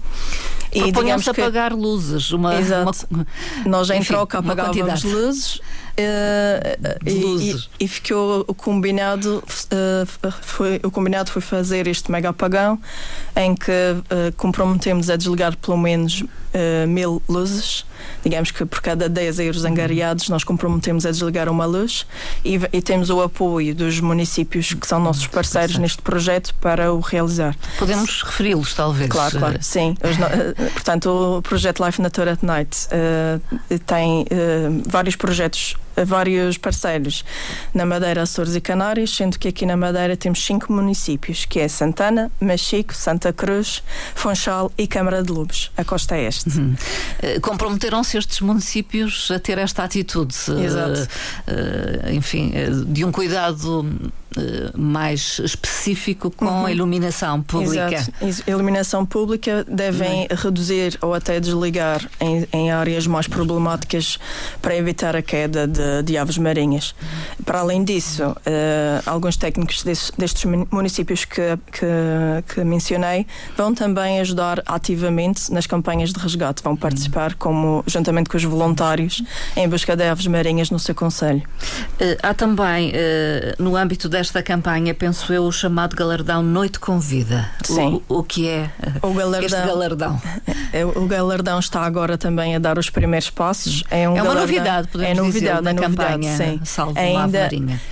E 0.72 0.92
digamos 0.92 1.24
que 1.24 1.30
apagar 1.30 1.74
luzes, 1.74 2.32
uma, 2.32 2.60
Exato. 2.60 3.08
Uma, 3.10 3.26
Nós 3.66 3.90
em 3.90 4.00
enfim, 4.00 4.08
troca 4.08 4.40
apagávamos 4.40 5.04
luzes. 5.04 5.56
Uh, 5.98 7.00
e, 7.06 7.86
e, 7.86 7.88
ficou 7.88 8.44
o 8.50 8.54
combinado 8.54 9.42
uh, 9.42 10.32
foi 10.42 10.82
o 10.84 10.92
combinado 10.92 11.32
foi 11.32 11.42
fazer 11.42 11.88
este 11.88 12.12
mega 12.12 12.28
apagão 12.28 12.78
em 13.34 13.56
que 13.56 13.72
uh, 13.72 14.36
comprometemos 14.36 15.10
a 15.10 15.16
desligar 15.16 15.56
pelo 15.56 15.78
menos 15.78 16.22
uh, 16.56 16.88
mil 16.88 17.22
luzes. 17.28 17.86
Digamos 18.24 18.52
que 18.52 18.66
por 18.66 18.82
cada 18.82 19.08
10 19.10 19.40
euros 19.40 19.64
uhum. 19.64 19.72
angariados 19.72 20.30
nós 20.30 20.44
comprometemos 20.44 21.06
a 21.06 21.12
desligar 21.12 21.50
uma 21.50 21.66
luz 21.66 22.06
e, 22.44 22.60
e 22.72 22.82
temos 22.82 23.10
o 23.10 23.22
apoio 23.22 23.76
dos 23.76 24.00
municípios 24.00 24.74
que 24.74 24.88
são 24.88 25.00
nossos 25.00 25.28
parceiros 25.28 25.78
neste 25.78 26.02
projeto 26.02 26.54
para 26.56 26.92
o 26.94 27.00
realizar. 27.00 27.56
Podemos 27.78 28.24
referi-los, 28.24 28.74
talvez? 28.74 29.10
Claro, 29.10 29.38
claro, 29.38 29.58
sim. 29.62 29.96
Os, 30.04 30.72
portanto, 30.74 31.38
o 31.38 31.42
projeto 31.42 31.84
Life 31.86 32.02
Nature 32.02 32.30
at 32.32 32.44
Night 32.44 32.88
uh, 32.88 33.80
tem 33.86 34.26
vários 34.88 35.16
projetos 35.16 35.76
vários 36.04 36.58
parceiros 36.58 37.24
na 37.74 37.86
Madeira, 37.86 38.24
Açores 38.24 38.56
e 38.56 38.62
Canárias, 38.62 39.12
sendo 39.12 39.38
que 39.40 39.48
aqui 39.48 39.66
na 39.66 39.78
Madeira 39.78 40.18
temos 40.18 40.44
cinco 40.44 40.74
municípios, 40.74 41.46
que 41.46 41.60
é 41.60 41.68
Santana, 41.68 42.32
Machico, 42.40 42.94
Santa 42.94 43.32
Cruz, 43.32 43.84
Fonchal 44.14 44.72
e 44.78 44.88
Câmara 44.88 45.24
de 45.24 45.32
Lobos, 45.32 45.72
a 45.78 45.84
costa 45.84 46.18
este. 46.18 46.50
Uhum. 46.58 46.74
Uh, 46.74 47.42
Comprometeram-se 47.42 48.18
estes 48.18 48.42
municípios 48.42 49.30
a 49.32 49.40
ter 49.40 49.58
esta 49.58 49.84
atitude, 49.84 50.34
Exato. 50.64 51.08
Uh, 51.48 52.12
enfim, 52.12 52.52
de 52.88 53.06
um 53.06 53.12
cuidado 53.12 53.86
mais 54.76 55.40
específico 55.40 56.30
com 56.30 56.46
uhum. 56.46 56.66
a 56.66 56.72
iluminação 56.72 57.42
pública. 57.42 58.06
Exato. 58.22 58.50
Iluminação 58.50 59.06
pública 59.06 59.66
devem 59.68 60.22
uhum. 60.22 60.28
reduzir 60.36 60.98
ou 61.02 61.14
até 61.14 61.40
desligar 61.40 62.08
em, 62.20 62.48
em, 62.52 62.72
áreas 62.72 63.08
mais 63.08 63.28
problemáticas 63.28 64.20
para 64.62 64.76
evitar 64.76 65.16
a 65.16 65.22
queda 65.22 65.68
de, 65.68 66.04
de 66.04 66.18
aves 66.18 66.38
marinhas. 66.38 66.94
Para 67.44 67.60
além 67.60 67.84
disso, 67.84 68.24
uh, 68.24 68.36
alguns 69.06 69.36
técnicos 69.38 69.84
destes, 69.84 70.12
destes 70.18 70.46
municípios 70.72 71.26
que, 71.26 71.42
que, 71.72 72.54
que, 72.54 72.64
mencionei 72.64 73.28
vão 73.58 73.74
também 73.74 74.20
ajudar 74.20 74.62
ativamente 74.66 75.52
nas 75.52 75.68
campanhas 75.68 76.14
de 76.14 76.20
resgate, 76.20 76.64
vão 76.64 76.76
participar 76.76 77.36
como 77.36 77.84
juntamente 77.88 78.30
com 78.30 78.38
os 78.38 78.44
voluntários 78.44 79.22
em 79.56 79.68
busca 79.68 79.96
de 79.96 80.04
aves 80.04 80.28
marinhas 80.28 80.70
no 80.70 80.80
seu 80.80 80.96
conselho. 80.96 81.44
Uh, 82.00 82.18
há 82.24 82.34
também 82.34 82.90
uh, 82.90 83.64
no 83.64 83.76
âmbito 83.76 84.08
desta 84.08 84.42
campanha, 84.42 84.94
penso 84.94 85.34
eu, 85.34 85.44
o 85.44 85.52
chamado 85.52 85.96
galardão 85.96 86.42
Noite 86.42 86.80
com 86.80 87.00
Vida. 87.00 87.50
Sim. 87.64 88.02
O, 88.08 88.20
o 88.20 88.24
que 88.24 88.48
é 88.48 88.70
o 89.02 89.14
galardão, 89.14 89.46
este 89.46 89.68
galardão? 89.68 90.22
É, 90.72 90.86
o 90.86 91.06
galardão 91.06 91.60
está 91.60 91.82
agora 91.82 92.18
também 92.18 92.56
a 92.56 92.60
dar 92.60 92.78
os 92.78 92.90
primeiros 92.90 93.30
passos. 93.30 93.84
É, 93.90 94.08
um 94.10 94.18
é 94.18 94.24
uma 94.24 94.34
novidade, 94.34 94.88
podemos 94.88 95.18
é 95.18 95.22
novidade, 95.22 95.60
dizer, 95.60 95.62
na 95.62 95.72
é 95.72 95.74
campanha 95.74 96.38
sim. 96.38 96.62
Salvo 96.64 97.00
Ainda 97.26 97.40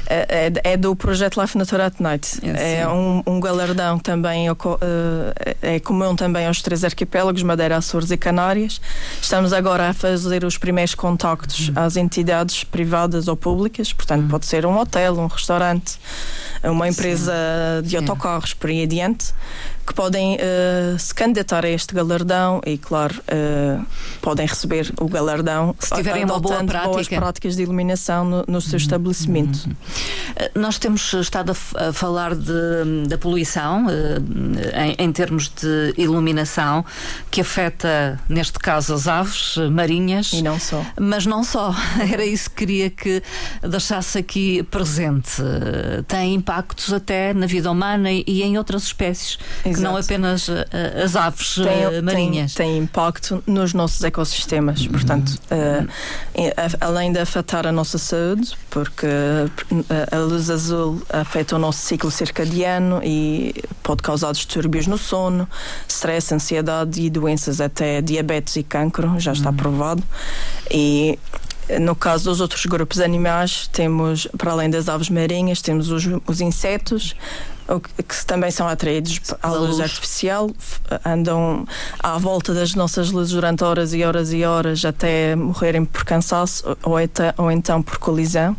é, 0.08 0.52
é, 0.64 0.74
é, 0.74 0.78
do 0.78 0.96
projeto 0.96 1.42
Life 1.42 1.58
Nature 1.58 1.82
at 1.82 1.96
Night. 2.00 2.40
É 2.44 2.88
um, 2.88 3.24
um, 3.26 3.40
galardão 3.40 4.00
também 4.00 4.50
uh, 4.50 4.56
é 5.62 5.80
comum 5.80 6.16
também 6.16 6.46
aos 6.46 6.62
três 6.62 6.84
arquipélagos, 6.84 7.44
Madeira, 7.44 7.78
Açores 7.78 8.12
e 8.12 8.18
Canárias. 8.18 8.80
Estamos 9.22 9.54
agora 9.54 9.90
a 9.90 9.94
fazer 9.94 10.44
os 10.44 10.58
primeiros 10.58 10.96
contactos 10.96 11.70
hum. 11.70 11.74
às 11.76 11.96
entidades 11.96 12.64
privadas 12.64 13.28
ou 13.28 13.36
públicas, 13.36 13.92
portanto 13.94 14.26
hum. 14.26 14.28
pode 14.28 14.46
ser 14.46 14.66
um 14.66 14.78
hotel, 14.78 15.18
um 15.20 15.28
restaurante, 15.28 15.98
uma 16.64 16.88
empresa 16.88 17.34
Sim. 17.82 17.88
de 17.90 17.98
autocarros 17.98 18.54
por 18.54 18.70
aí 18.70 18.84
adiante, 18.84 19.34
que 19.86 19.94
podem 19.94 20.36
uh, 20.36 20.98
se 20.98 21.14
candidatar 21.14 21.66
a 21.66 21.70
este 21.70 21.94
galardão 21.94 22.62
e, 22.66 22.78
claro, 22.78 23.16
uh, 23.22 23.86
podem 24.22 24.48
receber 24.48 24.92
o 25.00 25.08
galardão 25.10 25.76
se 25.78 25.94
tiverem 25.94 26.24
uma 26.24 26.40
boa 26.40 26.64
prática. 26.64 26.90
boas 26.90 27.08
práticas 27.08 27.56
de 27.56 27.64
iluminação 27.64 28.24
no, 28.24 28.46
no 28.48 28.62
seu 28.62 28.78
uhum. 28.78 28.84
Uhum. 29.66 29.74
Nós 30.56 30.78
temos 30.78 31.14
estado 31.14 31.52
a, 31.52 31.90
a 31.90 31.94
falar 31.94 32.36
de, 32.36 33.08
da 33.08 33.18
poluição 33.18 33.86
uh, 33.86 33.90
em, 34.76 35.06
em, 35.06 35.12
termos 35.12 35.50
de 35.50 35.94
iluminação 35.98 36.84
que 37.30 37.42
afeta, 37.42 38.20
neste 38.28 38.60
caso, 38.60 38.94
as 38.94 39.08
aves 39.08 39.56
marinhas. 39.72 40.34
E 40.34 40.42
não 40.42 40.60
só. 40.60 40.84
Mas 41.00 41.26
não 41.26 41.44
só. 41.44 41.74
Era 42.12 42.26
isso 42.26 42.50
que 42.50 42.56
queria 42.64 42.90
que 42.90 43.22
deixasse 43.62 44.18
aqui 44.18 44.64
presente. 44.64 45.42
Tem 46.08 46.34
impactos 46.34 46.94
até 46.94 47.34
na 47.34 47.46
vida 47.46 47.70
humana 47.70 48.12
e, 48.12 48.44
em 48.44 48.58
outras 48.58 48.84
espécies. 48.84 49.38
Exato 49.66 49.76
que 49.76 49.82
não 49.82 49.98
apenas 49.98 50.50
as 51.04 51.16
aves 51.16 51.56
tem, 51.56 52.02
marinhas. 52.02 52.54
Tem, 52.54 52.68
tem, 52.68 52.78
impacto 52.84 53.44
nos 53.46 53.74
nossos 53.74 54.04
ecossistemas, 54.04 54.86
portanto, 54.88 55.40
uh, 55.52 55.88
além 56.80 57.12
de 57.12 57.20
afetar 57.20 57.66
a 57.68 57.72
nossa 57.72 57.98
saúde, 57.98 58.54
porque 58.70 59.08
a 60.12 60.18
luz 60.18 60.50
azul 60.50 61.02
afeta 61.10 61.56
o 61.56 61.60
nosso 61.60 61.80
ciclo 61.80 62.12
circadiano 62.12 63.02
e 63.04 63.54
pode 63.82 64.02
causar 64.02 64.32
distúrbios 64.32 64.88
no 64.88 64.98
sono, 64.98 65.48
stress, 65.88 66.34
ansiedade 66.34 67.02
e 67.02 67.10
doenças 67.10 67.62
até 67.62 68.02
diabetes 68.02 68.56
e 68.56 68.64
cancro, 68.64 69.20
já 69.20 69.34
está 69.34 69.50
uhum. 69.50 69.56
provado. 69.56 70.04
E 70.70 71.18
no 71.80 71.96
caso 71.96 72.26
dos 72.26 72.42
outros 72.42 72.66
grupos 72.66 73.00
animais, 73.00 73.68
temos, 73.72 74.28
para 74.38 74.52
além 74.52 74.70
das 74.70 74.90
aves 74.90 75.10
marinhas, 75.10 75.62
temos 75.62 75.90
os, 75.90 76.04
os 76.28 76.42
insetos, 76.42 77.16
que 78.08 78.26
também 78.26 78.52
são 78.52 78.68
atraídos 78.68 79.20
à 79.42 79.50
luz 79.50 79.80
artificial, 79.80 80.50
andam 81.06 81.66
à 82.00 82.18
volta 82.18 82.54
das 82.54 82.76
nossas 82.76 83.12
luzes 83.12 83.34
durante 83.34 83.64
horas 83.64 83.94
e 83.94 84.04
horas 84.04 84.34
e 84.34 84.44
horas 84.44 84.84
até 84.84 85.36
morrerem 85.36 85.86
por 85.86 86.04
cansaço 86.04 86.78
ou, 86.84 86.96
ou 87.38 87.52
então 87.52 87.82
por 87.82 87.98
colisão 87.98 88.56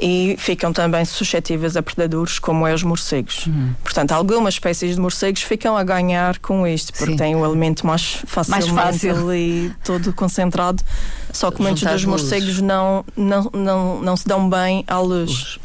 e 0.00 0.36
ficam 0.38 0.72
também 0.72 1.04
suscetíveis 1.04 1.76
a 1.76 1.82
predadores 1.82 2.38
como 2.38 2.66
é 2.66 2.74
os 2.74 2.82
morcegos. 2.82 3.46
Uhum. 3.46 3.74
Portanto, 3.82 4.12
algumas 4.12 4.54
espécies 4.54 4.94
de 4.94 5.00
morcegos 5.00 5.42
ficam 5.42 5.76
a 5.76 5.82
ganhar 5.82 6.38
com 6.38 6.66
isto, 6.66 6.92
porque 6.92 7.12
Sim. 7.12 7.16
têm 7.16 7.36
o 7.36 7.44
alimento 7.44 7.86
mais 7.86 8.22
facilmente 8.26 8.72
mais 8.72 9.00
fácil. 9.00 9.34
e 9.34 9.72
todo 9.84 10.12
concentrado. 10.12 10.82
Só 11.32 11.50
que 11.50 11.60
muitos 11.60 11.82
dos 11.82 12.04
morcegos 12.04 12.60
não, 12.60 13.04
não, 13.16 13.50
não, 13.52 14.00
não 14.00 14.16
se 14.16 14.26
dão 14.26 14.48
bem 14.48 14.84
à 14.86 14.98
luz. 14.98 15.30
luz 15.30 15.60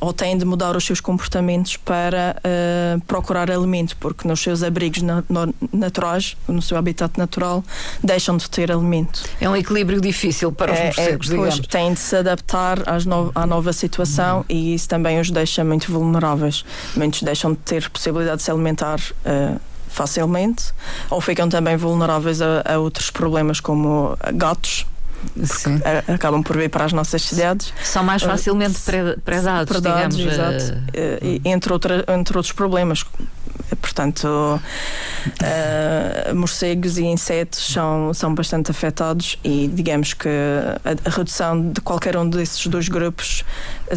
ou 0.00 0.12
têm 0.12 0.36
de 0.36 0.44
mudar 0.44 0.76
os 0.76 0.84
seus 0.84 1.00
comportamentos 1.00 1.76
para 1.76 2.36
uh, 2.38 3.00
procurar 3.02 3.50
alimento, 3.50 3.96
porque 3.98 4.26
nos 4.26 4.40
seus 4.40 4.62
abrigos 4.62 5.02
na, 5.02 5.22
no, 5.28 5.54
naturais, 5.72 6.36
no 6.46 6.62
seu 6.62 6.76
habitat 6.76 7.18
natural, 7.18 7.64
deixam 8.02 8.36
de 8.36 8.48
ter 8.48 8.70
alimento. 8.70 9.22
É 9.40 9.48
um 9.48 9.56
equilíbrio 9.56 10.00
difícil 10.00 10.52
para 10.52 10.72
os 10.72 10.78
é, 10.78 10.82
é 10.82 10.86
morcegos, 10.86 11.28
é, 11.28 11.30
digamos. 11.30 11.66
Têm 11.66 11.92
de 11.92 12.00
se 12.00 12.16
adaptar 12.16 12.78
no, 13.06 13.30
à 13.34 13.46
nova 13.46 13.72
situação 13.72 14.38
uhum. 14.38 14.44
e 14.48 14.74
isso 14.74 14.88
também 14.88 15.20
os 15.20 15.30
deixa 15.30 15.64
muito 15.64 15.90
vulneráveis. 15.90 16.64
Muitos 16.96 17.22
deixam 17.22 17.52
de 17.52 17.58
ter 17.58 17.88
possibilidade 17.90 18.38
de 18.38 18.42
se 18.42 18.50
alimentar. 18.50 19.00
Uh, 19.24 19.60
facilmente 19.94 20.74
ou 21.08 21.20
ficam 21.20 21.48
também 21.48 21.76
vulneráveis 21.76 22.42
a, 22.42 22.64
a 22.64 22.78
outros 22.80 23.10
problemas 23.10 23.60
como 23.60 24.18
gatos. 24.34 24.84
Acabam 26.12 26.42
por 26.42 26.56
vir 26.56 26.70
para 26.70 26.84
as 26.84 26.92
nossas 26.92 27.22
cidades. 27.22 27.72
São 27.82 28.04
mais 28.04 28.22
facilmente 28.22 28.78
predados, 29.24 29.72
predados 29.72 30.16
digamos. 30.16 30.34
Exato. 30.34 30.74
Uh, 30.74 31.40
entre, 31.44 31.72
outra, 31.72 32.04
entre 32.08 32.36
outros 32.36 32.52
problemas, 32.52 33.04
Portanto, 33.80 34.26
uh, 34.26 36.34
morcegos 36.34 36.98
e 36.98 37.04
insetos 37.04 37.72
são, 37.72 38.12
são 38.12 38.34
bastante 38.34 38.70
afetados 38.70 39.38
e 39.44 39.70
digamos 39.72 40.14
que 40.14 40.28
a, 40.28 41.08
a, 41.08 41.10
redução 41.10 41.72
de 41.72 41.80
qualquer 41.80 42.16
um 42.16 42.28
desses 42.28 42.66
dois 42.66 42.88
grupos 42.88 43.44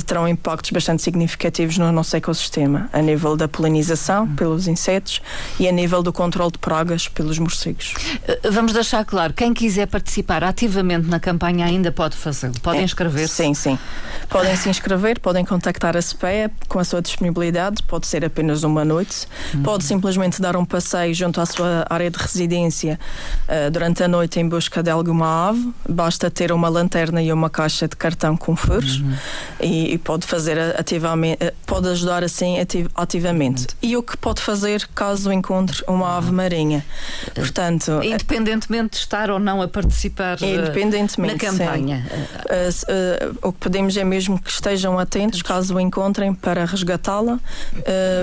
terão 0.05 0.27
impactos 0.27 0.71
bastante 0.71 1.01
significativos 1.01 1.77
no 1.77 1.91
nosso 1.91 2.15
ecossistema, 2.15 2.89
a 2.93 3.01
nível 3.01 3.35
da 3.35 3.47
polinização 3.47 4.27
pelos 4.35 4.67
insetos 4.67 5.21
e 5.59 5.67
a 5.67 5.71
nível 5.71 6.03
do 6.03 6.13
controle 6.13 6.51
de 6.51 6.59
pragas 6.59 7.07
pelos 7.07 7.39
morcegos. 7.39 7.93
Eh, 8.27 8.51
vamos 8.51 8.73
deixar 8.73 9.03
claro, 9.05 9.33
quem 9.33 9.53
quiser 9.53 9.87
participar 9.87 10.43
ativamente 10.43 11.07
na 11.07 11.16
campanha 11.19 11.65
ainda 11.65 11.91
pode 11.91 12.15
fazê-lo, 12.15 12.53
podem 12.61 12.81
é, 12.81 12.83
inscrever-se? 12.83 13.33
Sim, 13.33 13.53
sim. 13.53 13.79
Podem 14.29 14.55
se 14.55 14.69
inscrever, 14.69 15.19
podem 15.19 15.45
contactar 15.45 15.95
a 15.95 16.01
CPEA 16.01 16.51
com 16.67 16.79
a 16.79 16.83
sua 16.83 17.01
disponibilidade, 17.01 17.81
pode 17.83 18.07
ser 18.07 18.25
apenas 18.25 18.63
uma 18.63 18.83
noite 18.83 19.27
Pode 19.63 19.83
simplesmente 19.83 20.41
dar 20.41 20.55
um 20.55 20.65
passeio 20.65 21.13
junto 21.13 21.39
à 21.39 21.45
sua 21.45 21.85
área 21.89 22.09
de 22.09 22.17
residência 22.17 22.99
uh, 23.47 23.71
durante 23.71 24.03
a 24.03 24.07
noite 24.07 24.39
em 24.39 24.47
busca 24.47 24.83
de 24.83 24.89
alguma 24.89 25.49
ave. 25.49 25.73
Basta 25.87 26.29
ter 26.29 26.51
uma 26.51 26.69
lanterna 26.69 27.21
e 27.21 27.31
uma 27.31 27.49
caixa 27.49 27.87
de 27.87 27.95
cartão 27.95 28.35
com 28.35 28.55
furos 28.55 28.99
uhum. 28.99 29.13
e, 29.61 29.93
e, 29.93 29.97
pode 29.97 30.25
fazer 30.25 30.57
ativamente, 30.77 31.43
uh, 31.43 31.53
pode 31.65 31.87
ajudar 31.89 32.23
assim 32.23 32.59
ativ 32.59 32.87
ativamente. 32.95 33.63
Uhum. 33.63 33.89
E 33.89 33.97
o 33.97 34.03
que 34.03 34.17
pode 34.17 34.41
fazer 34.41 34.87
caso 34.93 35.31
encontre 35.31 35.83
uma 35.87 36.17
ave 36.17 36.31
marinha? 36.31 36.85
Portanto, 37.33 37.99
independentemente 38.03 38.91
de 38.91 38.97
estar 38.97 39.29
ou 39.29 39.39
não 39.39 39.61
a 39.61 39.67
participar 39.67 40.37
eh, 40.41 40.45
na 41.17 41.35
campanha. 41.35 42.05
o 43.41 43.51
que 43.51 43.59
pedimos 43.59 43.95
é 43.97 44.03
mesmo 44.03 44.39
que 44.39 44.49
estejam 44.49 44.99
atentos 44.99 45.41
caso 45.41 45.79
encontrem 45.79 46.33
para 46.33 46.65
resgatá-la. 46.65 47.39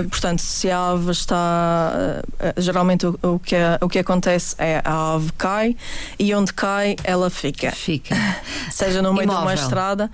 portanto, 0.09 0.39
se 0.39 0.69
a 0.69 0.89
ave 0.89 1.11
está. 1.11 2.21
Eh, 2.39 2.53
geralmente 2.57 3.05
o, 3.05 3.17
o, 3.21 3.39
que, 3.39 3.55
o 3.81 3.89
que 3.89 3.99
acontece 3.99 4.55
é 4.57 4.81
a 4.83 5.13
ave 5.13 5.31
cai 5.33 5.75
e 6.19 6.33
onde 6.33 6.53
cai 6.53 6.95
ela 7.03 7.29
fica. 7.29 7.71
Fica. 7.71 8.15
Seja 8.71 9.01
no 9.01 9.13
meio 9.13 9.25
Imóvel. 9.25 9.41
de 9.41 9.47
uma 9.47 9.53
estrada. 9.53 10.11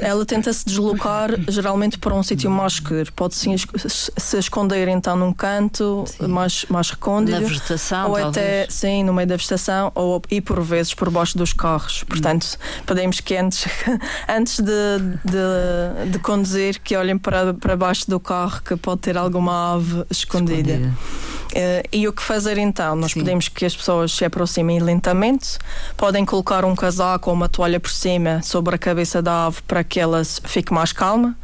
Ela 0.00 0.24
tenta 0.26 0.52
se 0.52 0.64
deslocar 0.66 1.30
geralmente 1.48 1.98
para 1.98 2.14
um 2.14 2.22
sítio 2.22 2.50
mais 2.50 2.74
escuro. 2.74 3.12
Pode 3.12 3.34
sim 3.34 3.54
se 3.56 4.38
esconder 4.38 4.88
então 4.88 5.16
num 5.16 5.32
canto 5.32 6.04
mais, 6.20 6.64
mais 6.68 6.90
recôndito. 6.90 7.40
Na 7.40 7.46
vegetação, 7.46 8.10
ou 8.10 8.16
talvez. 8.16 8.36
até 8.36 8.66
sim, 8.68 9.02
no 9.02 9.12
meio 9.12 9.26
da 9.26 9.36
vegetação, 9.36 9.90
ou 9.94 10.22
e 10.30 10.40
por 10.40 10.60
vezes 10.62 10.94
por 10.94 11.10
baixo 11.10 11.36
dos 11.38 11.52
carros. 11.52 12.04
Portanto, 12.04 12.58
podemos 12.86 13.20
que 13.20 13.36
antes, 13.36 13.66
antes 14.28 14.60
de, 14.60 14.98
de, 15.24 16.10
de, 16.10 16.18
conduzir, 16.18 16.80
que 16.80 16.96
olhem 16.96 17.18
para, 17.18 17.54
para 17.54 17.76
baixo 17.76 18.08
do 18.08 18.20
carro 18.20 18.60
que 18.62 18.76
pode 18.76 19.00
ter 19.00 19.16
alguma 19.16 19.74
ave 19.74 20.04
escondida. 20.10 20.72
escondida. 20.72 21.27
Uh, 21.48 21.88
e 21.90 22.06
o 22.06 22.12
que 22.12 22.22
fazer 22.22 22.58
então? 22.58 22.94
Nós 22.94 23.12
Sim. 23.12 23.20
pedimos 23.20 23.48
que 23.48 23.64
as 23.64 23.74
pessoas 23.74 24.12
se 24.12 24.24
aproximem 24.24 24.80
lentamente, 24.80 25.58
podem 25.96 26.24
colocar 26.24 26.64
um 26.64 26.76
casaco 26.76 27.30
ou 27.30 27.36
uma 27.36 27.48
toalha 27.48 27.80
por 27.80 27.90
cima 27.90 28.42
sobre 28.42 28.74
a 28.74 28.78
cabeça 28.78 29.22
da 29.22 29.46
ave 29.46 29.62
para 29.62 29.82
que 29.82 29.98
ela 29.98 30.22
fique 30.24 30.72
mais 30.72 30.92
calma. 30.92 31.36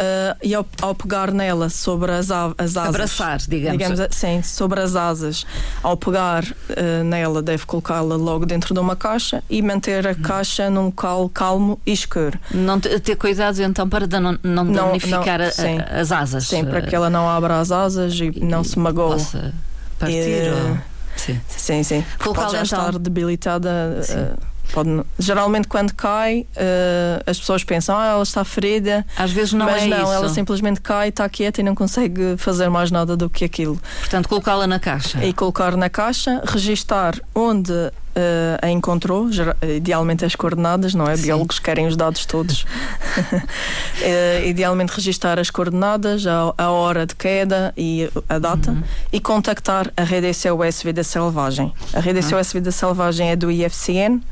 Uh, 0.00 0.34
e 0.42 0.54
ao, 0.54 0.66
ao, 0.80 0.94
pegar 0.94 1.30
nela 1.30 1.68
sobre 1.68 2.10
as, 2.10 2.30
as 2.30 2.74
asas. 2.74 2.78
Abraçar, 2.88 3.38
digamos. 3.46 3.78
digamos 3.78 4.00
sim, 4.16 4.42
sobre 4.42 4.80
as 4.80 4.96
asas. 4.96 5.44
Ao 5.82 5.94
pegar 5.94 6.42
uh, 6.42 7.04
nela, 7.04 7.42
deve 7.42 7.66
colocá-la 7.66 8.16
logo 8.16 8.46
dentro 8.46 8.72
de 8.72 8.80
uma 8.80 8.96
caixa 8.96 9.44
e 9.50 9.60
manter 9.60 10.06
a 10.06 10.14
caixa 10.14 10.70
num 10.70 10.86
local 10.86 11.28
calmo 11.28 11.78
e 11.84 11.92
escuro. 11.92 12.38
Não 12.50 12.80
ter 12.80 13.14
cuidado 13.16 13.60
então 13.60 13.86
para 13.86 14.06
não, 14.06 14.38
não, 14.42 14.64
não 14.64 14.72
danificar 14.72 15.38
não, 15.38 15.44
a, 15.44 15.96
a, 15.96 16.00
as 16.00 16.10
asas. 16.10 16.46
Sim, 16.46 16.64
para 16.64 16.80
que 16.80 16.96
ela 16.96 17.10
não 17.10 17.28
abra 17.28 17.60
as 17.60 17.70
asas 17.70 18.14
e, 18.14 18.32
e 18.34 18.40
não 18.42 18.64
se 18.64 18.78
magoe. 18.78 19.12
Possa 19.12 19.52
partir. 19.98 20.46
E, 20.46 20.50
ou... 20.50 20.78
Sim, 21.14 21.40
sim. 21.46 21.82
sim. 21.82 22.04
Já 22.24 22.30
então... 22.30 22.62
estar 22.62 22.98
debilitada. 22.98 24.00
Uh, 24.08 24.49
Pode, 24.72 25.02
geralmente 25.18 25.68
quando 25.68 25.94
cai 25.94 26.46
uh, 26.56 27.22
as 27.26 27.38
pessoas 27.38 27.64
pensam 27.64 27.96
ah, 27.98 28.06
ela 28.06 28.22
está 28.22 28.44
ferida. 28.44 29.04
Às 29.16 29.30
vezes 29.30 29.52
não 29.52 29.66
mas 29.66 29.82
é 29.82 29.86
não, 29.86 30.02
isso. 30.02 30.12
ela 30.12 30.28
simplesmente 30.28 30.80
cai, 30.80 31.08
está 31.08 31.28
quieta 31.28 31.60
e 31.60 31.64
não 31.64 31.74
consegue 31.74 32.36
fazer 32.36 32.68
mais 32.68 32.90
nada 32.90 33.16
do 33.16 33.28
que 33.28 33.44
aquilo. 33.44 33.80
Portanto 34.00 34.28
colocá-la 34.28 34.66
na 34.66 34.78
caixa. 34.78 35.24
E 35.24 35.32
colocar 35.32 35.76
na 35.76 35.88
caixa, 35.88 36.42
registar 36.46 37.20
onde 37.34 37.72
uh, 38.20 38.58
a 38.66 38.70
encontrou, 38.70 39.28
idealmente 39.76 40.24
as 40.24 40.34
coordenadas, 40.34 40.94
não 40.94 41.06
é? 41.06 41.16
Sim. 41.16 41.22
Biólogos 41.22 41.58
querem 41.58 41.86
os 41.86 41.96
dados 41.96 42.24
todos. 42.26 42.62
uh, 42.62 44.44
idealmente 44.46 44.92
registar 44.94 45.38
as 45.38 45.50
coordenadas, 45.50 46.26
a, 46.26 46.54
a, 46.56 46.70
hora 46.70 47.06
de 47.06 47.14
queda 47.14 47.72
e 47.76 48.10
a 48.28 48.38
data 48.38 48.70
uhum. 48.70 48.82
e 49.12 49.20
contactar 49.20 49.92
a 49.96 50.02
rede 50.02 50.32
SOS 50.32 50.82
Vida 50.82 51.02
Selvagem. 51.02 51.72
A 51.92 52.00
rede 52.00 52.20
uhum. 52.20 52.28
SOS 52.28 52.52
Vida 52.52 52.70
Selvagem 52.70 53.30
é 53.30 53.36
do 53.36 53.50
IFCN, 53.50 54.16
uh, 54.16 54.22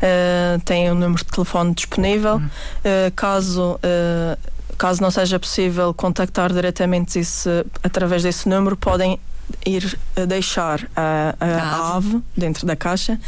eh, 0.00 0.58
tem 0.64 0.90
um 0.90 0.94
número 0.94 1.24
de 1.24 1.30
telefone 1.30 1.74
disponível. 1.74 2.34
Uhum. 2.34 2.50
caso 3.14 3.78
caso 4.82 5.00
não 5.00 5.12
seja 5.12 5.38
possível 5.38 5.94
contactar 5.94 6.52
diretamente 6.52 7.16
esse, 7.18 7.48
através 7.84 8.24
desse 8.24 8.48
número, 8.48 8.76
podem 8.76 9.18
ir 9.64 9.98
deixar 10.26 10.88
a, 10.96 11.34
a, 11.40 11.46
a, 11.46 11.96
ave 11.96 12.20
dentro 12.36 12.66
da 12.66 12.76
caixa 12.76 13.18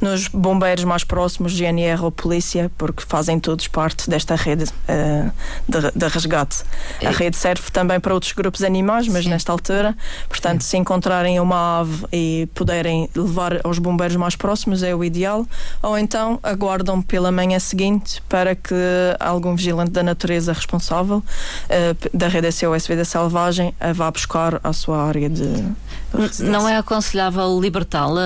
nos 0.00 0.28
bombeiros 0.28 0.84
mais 0.84 1.04
próximos, 1.04 1.52
GNR 1.52 2.02
ou 2.02 2.10
polícia, 2.10 2.70
porque 2.76 3.02
fazem 3.06 3.38
todos 3.38 3.68
parte 3.68 4.08
desta 4.08 4.34
rede 4.34 4.64
uh, 4.64 5.32
de, 5.68 5.90
de, 5.94 6.08
resgate. 6.08 6.62
A 7.04 7.10
rede 7.10 7.36
serve 7.36 7.70
também 7.70 8.00
para 8.00 8.14
outros 8.14 8.32
grupos 8.32 8.62
animais, 8.62 9.08
mas 9.08 9.24
Sim. 9.24 9.30
nesta 9.30 9.52
altura, 9.52 9.96
portanto, 10.28 10.62
Sim. 10.62 10.70
se 10.70 10.76
encontrarem 10.76 11.40
uma 11.40 11.80
ave 11.80 12.06
e 12.12 12.48
puderem 12.54 13.08
levar 13.14 13.60
aos 13.64 13.78
bombeiros 13.78 14.16
mais 14.16 14.36
próximos, 14.36 14.82
é 14.82 14.94
o 14.94 15.04
ideal, 15.04 15.46
ou 15.82 15.96
então 15.98 16.38
aguardam 16.42 17.00
pela 17.00 17.30
manhã 17.30 17.58
seguinte 17.58 18.22
para 18.28 18.54
que 18.54 18.74
algum 19.18 19.54
vigilante 19.54 19.90
da 19.90 20.02
natureza 20.02 20.52
responsável 20.52 21.18
uh, 21.18 22.16
da 22.16 22.28
rede 22.28 22.50
SOS 22.50 22.86
Vida 22.86 23.04
Selvagem 23.04 23.74
a 23.80 23.92
vá 23.92 24.10
buscar 24.10 24.60
à 24.62 24.72
sua 24.72 25.02
área 25.02 25.28
de 25.28 25.71
não 26.40 26.68
é 26.68 26.76
aconselhável 26.76 27.58
libertá-la? 27.60 28.22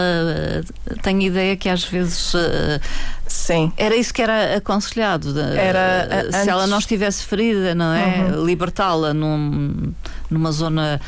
Tenho 1.02 1.22
ideia 1.22 1.56
que 1.56 1.68
às 1.68 1.84
vezes. 1.84 2.34
Eh, 2.34 2.80
Sim. 3.26 3.72
Era 3.76 3.96
isso 3.96 4.12
que 4.12 4.22
era 4.22 4.56
aconselhado. 4.56 5.38
Era, 5.38 6.08
eh, 6.10 6.22
se 6.30 6.36
antes... 6.36 6.48
ela 6.48 6.66
não 6.66 6.78
estivesse 6.78 7.24
ferida, 7.24 7.74
não 7.74 7.92
é? 7.92 8.32
Uhum. 8.32 8.44
Libertá-la 8.44 9.12
num, 9.12 9.92
numa 10.30 10.52
zona 10.52 11.00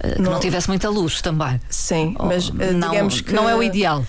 eh, 0.00 0.12
que 0.12 0.22
não... 0.22 0.32
não 0.32 0.40
tivesse 0.40 0.68
muita 0.68 0.88
luz 0.88 1.20
também. 1.20 1.60
Sim, 1.68 2.16
mas 2.18 2.50
não, 2.50 2.90
digamos 2.90 3.20
que. 3.20 3.32
Não 3.32 3.48
é 3.48 3.54
o 3.54 3.62
ideal. 3.62 4.04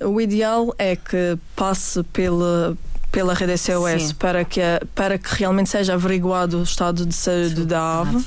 Uh, 0.00 0.08
o 0.08 0.20
ideal 0.20 0.74
é 0.78 0.96
que 0.96 1.36
passe 1.54 2.02
pela, 2.04 2.74
pela 3.12 3.34
rede 3.34 3.58
SOS 3.58 4.12
para 4.12 4.44
que, 4.44 4.60
para 4.94 5.18
que 5.18 5.34
realmente 5.34 5.68
seja 5.68 5.94
averiguado 5.94 6.58
o 6.58 6.62
estado 6.62 7.04
de 7.04 7.14
saúde 7.14 7.56
Sim. 7.56 7.66
da 7.66 8.00
ave, 8.00 8.24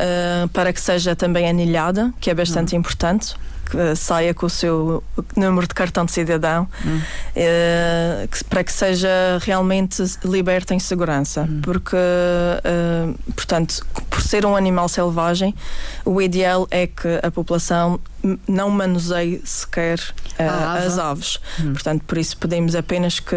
uh, 0.00 0.48
para 0.48 0.72
que 0.72 0.80
seja 0.80 1.14
também 1.14 1.48
anilhada, 1.48 2.12
que 2.20 2.30
é 2.30 2.34
bastante 2.34 2.74
hum. 2.74 2.78
importante 2.78 3.34
que 3.70 3.94
saia 3.94 4.34
com 4.34 4.46
o 4.46 4.50
seu 4.50 5.02
número 5.36 5.66
de 5.66 5.74
cartão 5.74 6.04
de 6.04 6.10
cidadão 6.10 6.68
hum. 6.84 6.98
uh, 6.98 8.28
que, 8.28 8.44
para 8.44 8.64
que 8.64 8.72
seja 8.72 9.08
realmente 9.42 10.02
liberta 10.24 10.74
em 10.74 10.80
segurança 10.80 11.42
hum. 11.42 11.60
porque 11.62 11.96
uh, 11.96 13.32
portanto 13.32 13.86
por 14.10 14.20
ser 14.20 14.44
um 14.44 14.56
animal 14.56 14.88
selvagem 14.88 15.54
o 16.04 16.20
ideal 16.20 16.66
é 16.70 16.86
que 16.88 17.20
a 17.22 17.30
população 17.30 18.00
não 18.46 18.70
manuseie 18.70 19.40
sequer 19.44 20.00
uh, 20.00 20.84
as 20.86 20.98
aves 20.98 21.38
hum. 21.60 21.72
portanto 21.72 22.02
por 22.06 22.18
isso 22.18 22.36
pedimos 22.36 22.74
apenas 22.74 23.20
que 23.20 23.36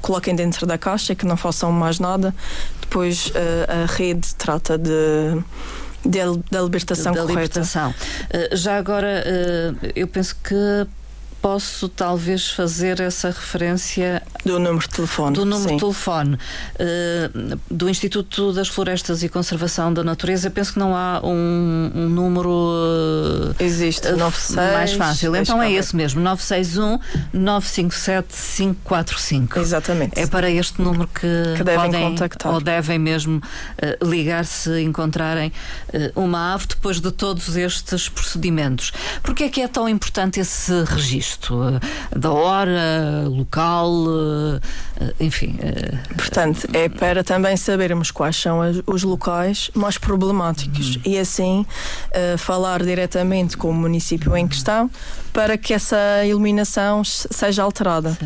coloquem 0.00 0.34
dentro 0.34 0.66
da 0.66 0.78
caixa 0.78 1.14
que 1.14 1.26
não 1.26 1.36
façam 1.36 1.72
mais 1.72 1.98
nada 1.98 2.34
depois 2.80 3.32
a 3.68 3.92
rede 3.92 4.34
trata 4.36 4.78
de 4.78 5.42
da 6.50 6.60
libertação 6.62 7.12
da 7.12 7.22
correta. 7.22 7.40
Libertação. 7.40 7.90
Uh, 7.90 8.56
já 8.56 8.78
agora, 8.78 9.24
uh, 9.26 9.92
eu 9.94 10.06
penso 10.06 10.36
que 10.36 10.86
posso 11.46 11.88
talvez 11.88 12.50
fazer 12.50 12.98
essa 12.98 13.28
referência 13.28 14.20
do 14.44 14.58
número 14.58 14.80
de 14.80 14.88
telefone. 14.88 15.32
Do 15.32 15.44
número 15.44 15.68
sim. 15.68 15.76
de 15.76 15.80
telefone 15.80 16.34
uh, 16.34 17.60
do 17.70 17.88
Instituto 17.88 18.52
das 18.52 18.66
Florestas 18.66 19.22
e 19.22 19.28
Conservação 19.28 19.94
da 19.94 20.02
Natureza. 20.02 20.50
Penso 20.50 20.72
que 20.72 20.80
não 20.80 20.96
há 20.96 21.20
um, 21.22 21.92
um 21.94 22.08
número 22.08 22.50
uh, 22.50 23.54
existe 23.60 24.08
uh, 24.08 24.16
96, 24.16 24.72
mais 24.72 24.92
fácil. 24.94 25.36
Então 25.36 25.62
é 25.62 25.70
esse 25.70 25.94
mesmo 25.94 26.20
961 26.20 26.98
957 27.32 28.26
545. 28.56 29.60
Exatamente. 29.60 30.18
É 30.18 30.26
para 30.26 30.50
este 30.50 30.82
número 30.82 31.06
que, 31.06 31.54
que 31.56 31.62
devem 31.62 31.92
podem 31.92 32.10
contactar 32.10 32.54
ou 32.54 32.60
devem 32.60 32.98
mesmo 32.98 33.40
ligar 34.02 34.44
se 34.44 34.82
encontrarem 34.82 35.52
uma 36.16 36.54
ave 36.54 36.66
depois 36.66 37.00
de 37.00 37.12
todos 37.12 37.56
estes 37.56 38.08
procedimentos. 38.08 38.92
Porque 39.22 39.44
é 39.44 39.48
que 39.48 39.60
é 39.60 39.68
tão 39.68 39.88
importante 39.88 40.40
esse 40.40 40.72
registro? 40.82 41.35
Eh, 41.50 42.18
da 42.18 42.30
hora, 42.30 43.28
local, 43.28 43.92
eh, 45.00 45.14
enfim. 45.20 45.56
Eh, 45.60 45.98
Portanto, 46.14 46.68
é 46.72 46.88
para 46.88 47.22
também 47.22 47.56
sabermos 47.56 48.10
quais 48.10 48.36
são 48.36 48.60
os 48.86 49.02
locais 49.02 49.70
mais 49.74 49.98
problemáticos 49.98 50.96
uhum. 50.96 51.02
e 51.04 51.18
assim 51.18 51.66
falar 52.38 52.82
diretamente 52.82 53.56
com 53.56 53.70
o 53.70 53.74
município 53.74 54.36
em 54.36 54.48
questão 54.48 54.90
para 55.32 55.56
que 55.56 55.74
essa 55.74 56.24
iluminação 56.24 57.04
seja 57.04 57.62
alterada. 57.62 58.16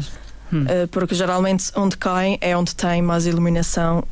Hum. 0.53 0.65
Porque 0.91 1.15
geralmente 1.15 1.71
onde 1.77 1.97
caem 1.97 2.39
é 2.41 2.57
onde 2.57 2.75
tem 2.75 3.03
mais 3.03 3.27
iluminação 3.27 4.05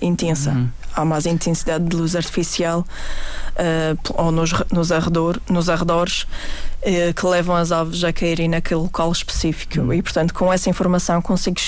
intensa. 0.00 0.50
Uhum 0.50 0.68
há 0.98 1.04
mais 1.04 1.26
intensidade 1.26 1.84
de 1.84 1.96
luz 1.96 2.16
artificial 2.16 2.80
uh, 2.80 4.14
ou 4.14 4.32
nos, 4.32 4.52
nos, 4.72 4.92
arredor, 4.92 5.40
nos 5.48 5.68
arredores 5.68 6.22
uh, 6.22 7.14
que 7.14 7.26
levam 7.26 7.56
as 7.56 7.72
aves 7.72 8.02
a 8.04 8.12
caírem 8.12 8.48
naquele 8.48 8.80
local 8.80 9.10
específico. 9.12 9.80
Uhum. 9.80 9.92
E, 9.92 10.02
portanto, 10.02 10.34
com 10.34 10.52
essa 10.52 10.68
informação 10.68 11.22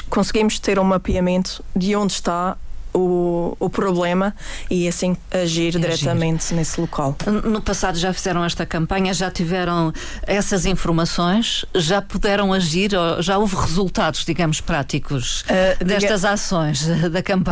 conseguimos 0.08 0.58
ter 0.58 0.78
um 0.78 0.84
mapeamento 0.84 1.64
de 1.74 1.94
onde 1.94 2.14
está 2.14 2.56
o, 2.92 3.57
o 3.59 3.70
problema 3.70 4.35
e 4.70 4.88
assim 4.88 5.16
agir 5.31 5.74
e 5.74 5.79
diretamente 5.79 6.46
agir. 6.46 6.55
nesse 6.55 6.81
local. 6.81 7.16
No 7.44 7.61
passado 7.61 7.98
já 7.98 8.12
fizeram 8.12 8.44
esta 8.44 8.66
campanha, 8.66 9.12
já 9.14 9.31
tiveram 9.31 9.92
essas 10.26 10.66
informações, 10.66 11.64
já 11.74 12.03
puderam 12.03 12.53
agir, 12.53 12.90
já 13.20 13.38
houve 13.38 13.57
resultados, 13.57 14.24
digamos, 14.24 14.61
práticos 14.61 15.42
uh, 15.42 15.85
destas 15.85 16.20
diga... 16.20 16.33
ações 16.33 16.87
da 17.11 17.22
campanha 17.22 17.50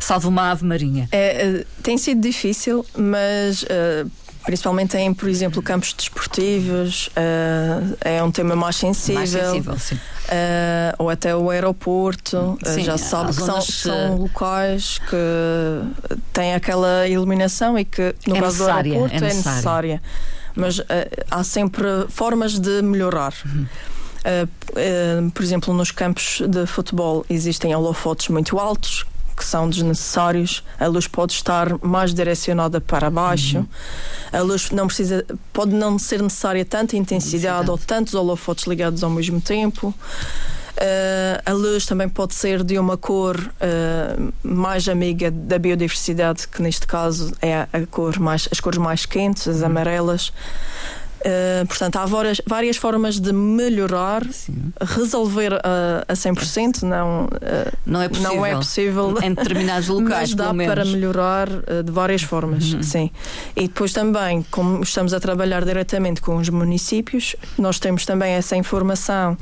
Salve 0.00 0.26
uma 0.26 0.50
Ave 0.50 0.64
Marinha? 0.64 1.08
É, 1.12 1.62
uh, 1.62 1.82
tem 1.82 1.98
sido 1.98 2.20
difícil, 2.20 2.84
mas. 2.96 3.64
Principalmente 4.48 4.96
em, 4.96 5.12
por 5.12 5.28
exemplo, 5.28 5.62
campos 5.62 5.92
desportivos, 5.92 7.08
uh, 7.08 7.98
é 8.00 8.22
um 8.22 8.30
tema 8.30 8.56
mais 8.56 8.76
sensível. 8.76 9.18
Mais 9.18 9.28
sensível, 9.28 9.78
sim. 9.78 9.94
Uh, 9.94 10.94
ou 10.96 11.10
até 11.10 11.36
o 11.36 11.50
aeroporto, 11.50 12.58
sim, 12.64 12.80
uh, 12.80 12.84
já 12.84 12.96
se 12.96 13.10
sabe 13.10 13.28
que 13.28 13.42
são, 13.42 13.60
são, 13.60 14.16
locais 14.16 15.00
que 15.00 16.16
têm 16.32 16.54
aquela 16.54 17.06
iluminação 17.06 17.78
e 17.78 17.84
que, 17.84 18.14
no 18.26 18.36
é 18.36 18.40
caso 18.40 18.64
do 18.64 18.70
aeroporto, 18.70 19.14
é, 19.16 19.18
é 19.18 19.20
necessária. 19.20 20.02
Mas 20.56 20.80
há 21.30 21.44
sempre 21.44 21.86
formas 22.08 22.58
de 22.58 22.80
melhorar. 22.80 23.34
Uhum. 23.44 23.66
Uh, 24.24 25.26
uh, 25.26 25.30
por 25.30 25.42
exemplo, 25.42 25.74
nos 25.74 25.90
campos 25.90 26.40
de 26.48 26.64
futebol 26.64 27.22
existem 27.28 27.74
holofotes 27.74 28.28
muito 28.28 28.58
altos 28.58 29.04
que 29.38 29.44
são 29.44 29.68
desnecessários. 29.68 30.64
A 30.78 30.86
luz 30.86 31.06
pode 31.06 31.32
estar 31.32 31.78
mais 31.82 32.12
direcionada 32.12 32.80
para 32.80 33.08
baixo. 33.08 33.58
Uhum. 33.58 33.66
A 34.32 34.40
luz 34.42 34.70
não 34.70 34.86
precisa, 34.86 35.24
pode 35.52 35.72
não 35.72 35.98
ser 35.98 36.20
necessária 36.20 36.64
tanta 36.64 36.96
intensidade 36.96 37.70
ou 37.70 37.78
tantos 37.78 38.14
holofotes 38.14 38.66
ligados 38.66 39.02
ao 39.04 39.10
mesmo 39.10 39.40
tempo. 39.40 39.94
Uh, 40.78 41.42
a 41.44 41.52
luz 41.52 41.86
também 41.86 42.08
pode 42.08 42.34
ser 42.34 42.62
de 42.62 42.78
uma 42.78 42.96
cor 42.96 43.36
uh, 43.36 44.32
mais 44.44 44.88
amiga 44.88 45.28
da 45.28 45.58
biodiversidade, 45.58 46.46
que 46.46 46.62
neste 46.62 46.86
caso 46.86 47.32
é 47.42 47.66
a 47.72 47.86
cor 47.90 48.18
mais, 48.20 48.48
as 48.52 48.60
cores 48.60 48.78
mais 48.78 49.04
quentes, 49.04 49.48
as 49.48 49.58
uhum. 49.60 49.66
amarelas. 49.66 50.32
Uh, 51.18 51.66
portanto, 51.66 51.96
há 51.96 52.06
várias, 52.06 52.40
várias 52.46 52.76
formas 52.76 53.18
de 53.18 53.32
melhorar, 53.32 54.24
Sim. 54.30 54.72
resolver 54.80 55.52
uh, 55.52 56.04
a 56.06 56.14
100%, 56.14 56.82
não, 56.82 57.24
uh, 57.24 57.28
não, 57.84 58.02
é 58.02 58.08
possível. 58.08 58.34
não 58.34 58.46
é 58.46 58.54
possível. 58.54 59.14
Em 59.22 59.34
determinados 59.34 59.88
locais, 59.88 60.32
mas 60.32 60.34
dá 60.34 60.54
para 60.54 60.84
melhorar 60.84 61.48
uh, 61.48 61.82
de 61.82 61.90
várias 61.90 62.22
formas, 62.22 62.72
uhum. 62.72 62.82
sim. 62.82 63.10
E 63.56 63.62
depois 63.62 63.92
também, 63.92 64.44
como 64.50 64.82
estamos 64.82 65.12
a 65.12 65.18
trabalhar 65.18 65.64
diretamente 65.64 66.20
com 66.20 66.36
os 66.36 66.48
municípios, 66.48 67.34
nós 67.58 67.80
temos 67.80 68.06
também 68.06 68.32
essa 68.32 68.56
informação 68.56 69.36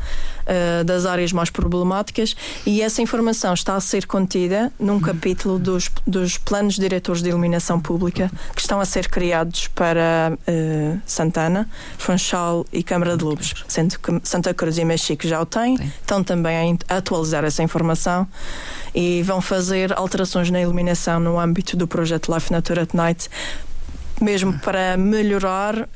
das 0.85 1.07
áreas 1.07 1.33
mais 1.33 1.51
problemáticas 1.51 2.37
e 2.65 2.81
essa 2.81 3.03
informação 3.03 3.53
está 3.53 3.75
a 3.75 3.81
ser 3.81 4.07
contida 4.07 4.73
num 4.79 4.93
uhum. 4.93 5.01
capítulo 5.01 5.59
dos, 5.59 5.91
dos 6.07 6.39
planos 6.39 6.77
diretores 6.77 7.21
de 7.21 7.31
iluminação 7.31 7.81
pública 7.81 8.31
que 8.55 8.61
estão 8.61 8.81
a 8.81 8.85
ser 8.85 9.09
criados 9.09 9.67
para 9.67 10.39
Santana 11.05 11.66
Funchal 11.99 12.65
e 12.73 12.83
Câmara 12.83 13.17
de 13.17 13.25
Lobos, 13.25 13.55
sendo 13.69 13.99
que 13.99 14.21
Santa 14.25 14.53
Cruz 14.55 14.79
e 14.79 14.85
Mexico 14.85 15.27
já 15.27 15.41
o 15.41 15.47
têm, 15.47 15.77
Sim. 15.77 15.93
estão 16.01 16.23
também 16.25 16.79
a 16.89 16.97
atualizar 16.97 17.45
essa 17.45 17.63
informação 17.63 18.27
e 18.95 19.23
vão 19.23 19.41
fazer 19.41 19.93
alterações 19.93 20.51
na 20.51 20.61
iluminação 20.61 21.21
no 21.21 21.39
âmbito 21.39 21.77
do 21.77 21.87
projeto 21.87 22.33
Life 22.33 22.53
Nature 22.53 22.81
at 22.81 22.95
Night 22.95 23.29
mesmo 24.21 24.59
para 24.61 24.97
melhorar 24.97 25.77
uh, 25.77 25.87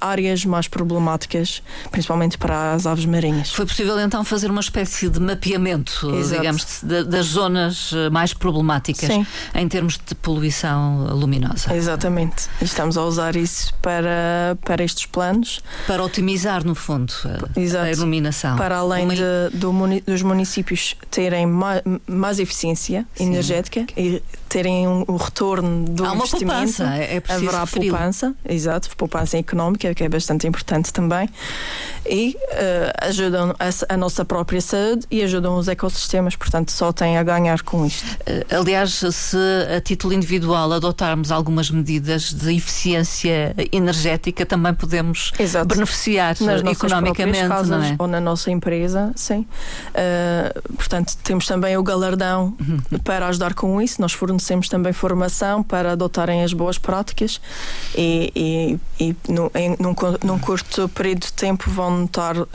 áreas 0.00 0.44
mais 0.44 0.68
problemáticas, 0.68 1.62
principalmente 1.90 2.36
para 2.38 2.72
as 2.72 2.86
aves 2.86 3.04
marinhas. 3.04 3.50
Foi 3.50 3.66
possível 3.66 3.98
então 4.00 4.24
fazer 4.24 4.50
uma 4.50 4.60
espécie 4.60 5.08
de 5.08 5.20
mapeamento, 5.20 6.10
Exato. 6.14 6.40
digamos, 6.40 6.80
de, 6.82 7.04
das 7.04 7.26
zonas 7.26 7.92
eh, 7.94 8.10
mais 8.10 8.32
problemáticas 8.34 9.08
Sim. 9.08 9.26
em 9.54 9.68
termos 9.68 9.98
de 10.04 10.14
poluição 10.14 11.06
luminosa. 11.14 11.74
Exatamente. 11.74 12.48
Estamos 12.60 12.96
a 12.96 13.04
usar 13.04 13.36
isso 13.36 13.72
para, 13.80 14.56
para 14.64 14.82
estes 14.82 15.06
planos. 15.06 15.60
Para 15.86 16.02
otimizar, 16.02 16.64
no 16.64 16.74
fundo, 16.74 17.12
a, 17.24 17.82
a 17.82 17.90
iluminação. 17.90 18.56
Para 18.56 18.76
além 18.76 19.04
uma... 19.04 19.14
de, 19.14 19.56
do, 19.56 19.72
dos 20.06 20.22
municípios 20.22 20.96
terem 21.10 21.46
mais, 21.46 21.82
mais 22.06 22.38
eficiência 22.38 23.06
Sim. 23.14 23.26
energética 23.26 23.86
e 23.96 24.22
terem 24.50 24.86
um, 24.88 25.04
um 25.08 25.16
retorno 25.16 25.84
do 25.84 26.04
Há 26.04 26.14
investimento. 26.14 26.44
Uma 26.44 26.54
poupança, 26.54 26.84
é 26.96 27.20
preciso 27.20 27.48
haverá 27.48 27.66
poupança, 27.66 28.34
exato, 28.46 28.96
poupança 28.96 29.38
económica, 29.38 29.94
que 29.94 30.02
é 30.02 30.08
bastante 30.08 30.46
importante 30.46 30.92
também, 30.92 31.30
e 32.04 32.36
uh, 32.36 33.06
ajudam 33.08 33.54
a, 33.58 33.94
a, 33.94 33.96
nossa 33.96 34.24
própria 34.24 34.60
saúde 34.60 35.06
e 35.08 35.22
ajudam 35.22 35.56
os 35.56 35.68
ecossistemas, 35.68 36.34
portanto, 36.34 36.72
só 36.72 36.92
tem 36.92 37.16
a 37.16 37.22
ganhar 37.22 37.62
com 37.62 37.86
isto. 37.86 38.04
Uh, 38.04 38.58
aliás, 38.58 39.00
se 39.12 39.38
a 39.76 39.80
título 39.80 40.12
individual 40.12 40.72
adotarmos 40.72 41.30
algumas 41.30 41.70
medidas 41.70 42.34
de 42.34 42.52
eficiência 42.56 43.54
energética, 43.70 44.44
também 44.44 44.74
podemos 44.74 45.30
exato. 45.38 45.68
beneficiar 45.68 46.36
Nas 46.40 46.60
economicamente, 46.62 47.46
casas, 47.46 47.68
não 47.68 47.82
é? 47.84 47.94
Ou 47.96 48.08
na 48.08 48.20
nossa 48.20 48.50
empresa, 48.50 49.12
sim. 49.14 49.46
Uh, 49.94 50.74
portanto, 50.74 51.16
temos 51.22 51.46
também 51.46 51.76
o 51.76 51.82
galardão 51.84 52.56
uhum. 52.60 52.98
para 53.04 53.28
ajudar 53.28 53.54
com 53.54 53.80
isso. 53.80 54.00
Nós 54.00 54.12
fornecemos 54.12 54.39
também 54.68 54.92
formação 54.92 55.62
para 55.62 55.92
adotarem 55.92 56.42
as 56.42 56.52
boas 56.52 56.78
práticas 56.78 57.40
e, 57.96 58.78
e, 58.98 59.04
e 59.04 59.16
no, 59.32 59.50
em, 59.54 59.76
num, 59.78 59.94
num, 60.24 60.38
curto 60.38 60.88
período 60.90 61.22
de 61.22 61.32
tempo 61.32 61.70
vão 61.70 62.00
notar 62.00 62.36
uh, 62.36 62.46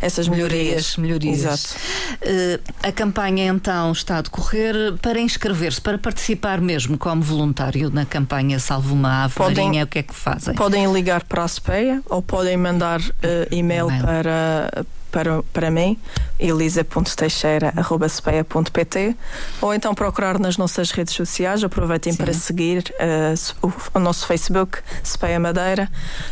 essas 0.00 0.28
melhorias. 0.28 0.96
Melhorias. 0.96 1.38
Exato. 1.40 1.80
Uh, 2.22 2.72
a 2.82 2.92
campanha 2.92 3.46
então 3.46 3.92
está 3.92 4.18
a 4.18 4.22
decorrer 4.22 4.94
para 5.00 5.20
inscrever-se, 5.20 5.80
para 5.80 5.98
participar 5.98 6.60
mesmo 6.60 6.96
como 6.98 7.22
voluntário 7.22 7.90
na 7.90 8.04
campanha 8.04 8.58
Salve 8.58 8.92
uma 8.92 9.24
Ave 9.24 9.34
podem, 9.34 9.66
Marinha, 9.66 9.84
o 9.84 9.86
que 9.86 9.98
é 10.00 10.02
que 10.02 10.14
fazem? 10.14 10.54
Podem 10.54 10.90
ligar 10.92 11.24
para 11.24 11.44
a 11.44 11.48
SPEA 11.48 12.02
ou 12.08 12.22
podem 12.22 12.56
mandar 12.56 13.00
uh, 13.00 13.04
e-mail, 13.50 13.88
e-mail. 13.88 14.04
para 14.04 14.86
para, 15.10 15.42
para 15.52 15.70
mim, 15.70 15.98
elisa.teixeira.pt 16.38 19.16
ou 19.60 19.74
então 19.74 19.94
procurar 19.94 20.38
nas 20.38 20.56
nossas 20.56 20.90
redes 20.90 21.12
sociais. 21.14 21.62
Aproveitem 21.64 22.12
Sim. 22.12 22.18
para 22.18 22.32
seguir 22.32 22.94
uh, 23.00 23.66
o, 23.66 23.72
o, 23.98 24.00
nosso 24.00 24.26
Facebook, 24.26 24.78
Speia 25.04 25.40
Madeira. 25.40 25.90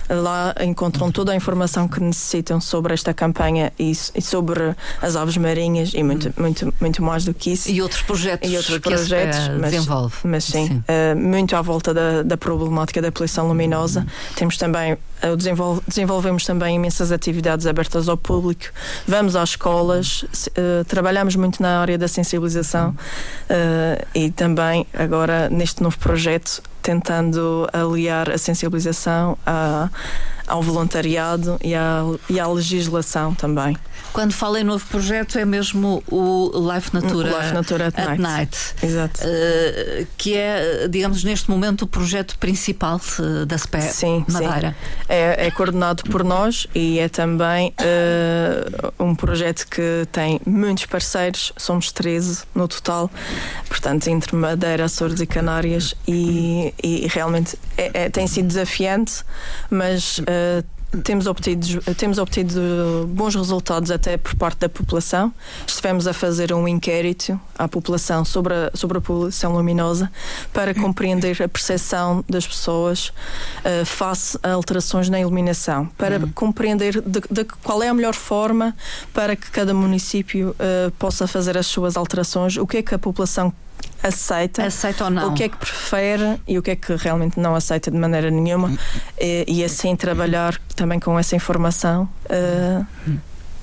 Lá 0.09 0.55
encontram 0.61 1.11
toda 1.11 1.33
a 1.33 1.37
informação 1.37 1.89
que 1.89 2.01
necessitam 2.01 2.61
sobre 2.61 2.95
esta 2.95 3.13
campanha 3.13 3.73
e, 3.79 3.91
e 3.91 4.23
sobre 4.23 4.75
as 5.01 5.17
aves 5.17 5.37
marinhas 5.37 5.93
e 5.95 6.03
muito, 6.03 6.33
muito, 6.37 6.75
muito 6.81 7.03
mais 7.03 7.25
do 7.25 7.35
que 7.35 7.53
isso. 7.53 7.71
E 7.71 7.83
outros 7.83 8.03
projetos, 8.03 8.51
e 8.51 8.57
outros 8.57 8.79
projetos 8.79 9.39
mas, 9.61 9.73
desenvolve. 9.73 10.15
Mas 10.25 10.45
sim, 10.45 10.69
sim. 10.69 10.85
Uh, 10.89 11.17
muito 11.17 11.57
à 11.57 11.63
volta 11.63 11.93
da, 11.93 12.23
da 12.23 12.37
problemática 12.37 13.03
da 13.03 13.11
poluição 13.11 13.49
luminosa. 13.49 14.01
Uhum. 14.01 14.07
Temos 14.37 14.57
também, 14.57 14.97
desenvol 15.37 15.83
desenvolvemos 15.87 16.45
também 16.45 16.77
imensas 16.77 17.11
atividades 17.11 17.67
abertas 17.67 18.09
ao 18.09 18.17
público. 18.17 18.67
Vamos 19.07 19.35
às 19.37 19.51
escolas, 19.51 20.23
uh, 20.23 20.85
trabalhamos 20.87 21.37
muito 21.37 21.63
na 21.63 21.81
área 21.81 21.97
da 21.97 22.09
sensibilização 22.09 22.91
uh, 22.91 24.07
e 24.15 24.31
também 24.31 24.87
agora 24.93 25.49
neste 25.49 25.83
novo 25.83 25.99
projeto 25.99 26.63
tentando 26.83 27.67
aliar 27.73 28.31
a 28.31 28.39
sensibilização 28.39 29.37
a, 29.45 29.89
ao 30.47 30.63
voluntariado 30.63 31.59
e 31.63 31.75
à, 31.75 32.03
e 32.29 32.39
à 32.39 32.47
legislação 32.47 33.35
também. 33.35 33.77
Quando 34.13 34.33
fala 34.33 34.61
em 34.61 34.65
novo 34.65 34.85
projeto, 34.87 35.39
é 35.39 35.45
mesmo 35.45 36.03
o 36.11 36.51
Life 36.73 36.95
Natura, 36.95 37.39
Life 37.39 37.53
Natura 37.53 37.89
at, 37.89 37.99
at 37.99 38.07
Night. 38.07 38.23
Night. 38.23 38.57
Exato. 38.83 39.21
Uh, 39.21 40.07
que 40.17 40.35
é, 40.35 40.89
digamos, 40.89 41.23
neste 41.23 41.51
momento 41.51 41.83
o 41.83 41.87
projeto 41.87 42.39
principal 42.39 42.99
uh, 43.19 43.45
da 43.45 43.59
SPE 43.59 43.83
sim, 43.83 44.25
Madeira. 44.27 44.71
Sim. 44.71 45.05
É, 45.09 45.47
é, 45.47 45.51
coordenado 45.51 46.03
por 46.05 46.25
nós 46.25 46.67
e 46.75 46.99
é 46.99 47.09
também 47.11 47.75
uh, 47.79 49.05
um 49.05 49.15
projeto 49.15 49.67
que 49.69 50.07
tem 50.11 50.41
muitos 50.47 50.87
parceiros, 50.87 51.53
somos 51.57 51.93
13 51.93 52.45
no 52.55 52.67
total, 52.67 53.11
portanto, 53.69 54.09
entre 54.09 54.35
Madeira, 54.35 54.87
Açores 54.87 55.21
e 55.21 55.27
Canárias, 55.27 55.95
e, 56.09 56.73
e 56.83 57.07
realmente 57.09 57.59
é, 57.77 58.05
é, 58.05 58.09
tem 58.09 58.27
sido 58.27 58.49
desafiante, 58.49 59.23
mas 59.71 60.21
temos 61.03 61.27
obtido, 61.27 61.83
temos 61.95 62.19
obtido 62.19 63.09
bons 63.13 63.35
resultados 63.35 63.91
até 63.91 64.17
por 64.17 64.35
parte 64.35 64.61
da 64.61 64.69
população. 64.69 65.33
Estivemos 65.67 66.07
a 66.07 66.13
fazer 66.13 66.53
um 66.53 66.67
inquérito 66.67 67.39
à 67.59 67.69
população 67.69 68.25
sobre 68.25 68.55
a, 68.55 68.71
sobre 68.75 68.99
a 68.99 69.01
poluição 69.01 69.53
luminosa 69.53 70.11
para 70.53 70.75
compreender 70.75 71.43
a 71.43 71.49
percepção 71.49 72.25
das 72.29 72.47
pessoas 72.47 73.09
uh, 73.09 73.85
face 73.85 74.39
a 74.43 74.53
alterações 74.53 75.09
na 75.09 75.21
iluminação, 75.21 75.87
para 75.99 76.19
uhum. 76.19 76.31
compreender 76.33 77.01
de, 77.03 77.21
de, 77.31 77.45
qual 77.63 77.83
é 77.83 77.89
a 77.89 77.95
melhor 77.95 78.15
forma 78.15 78.75
para 79.13 79.37
que 79.37 79.51
cada 79.51 79.75
município 79.75 80.51
uh, 80.51 80.91
possa 80.93 81.27
fazer 81.27 81.59
as 81.59 81.67
suas 81.67 81.97
alterações, 81.97 82.57
o 82.57 82.67
que 82.67 82.79
é 82.79 82.83
que 82.83 82.95
a 82.95 82.99
população 82.99 83.53
aceita, 84.03 84.65
aceita 84.65 85.05
ou 85.05 85.11
não. 85.11 85.31
o 85.31 85.35
que 85.35 85.45
é 85.45 85.49
que 85.49 85.57
prefere 85.57 86.41
e 86.47 86.59
o 86.59 86.63
que 86.63 86.71
é 86.73 86.77
que 86.77 86.95
realmente 86.97 87.39
não 87.39 87.55
aceita 87.55 87.91
de 87.91 87.97
maneira 87.97 88.31
nenhuma 88.31 88.77
e, 89.21 89.45
e 89.49 89.65
assim 89.65 89.97
trabalhar 89.97 90.59
também 90.75 91.01
com 91.01 91.19
essa 91.19 91.35
informação. 91.35 92.09
Uh, 92.25 92.87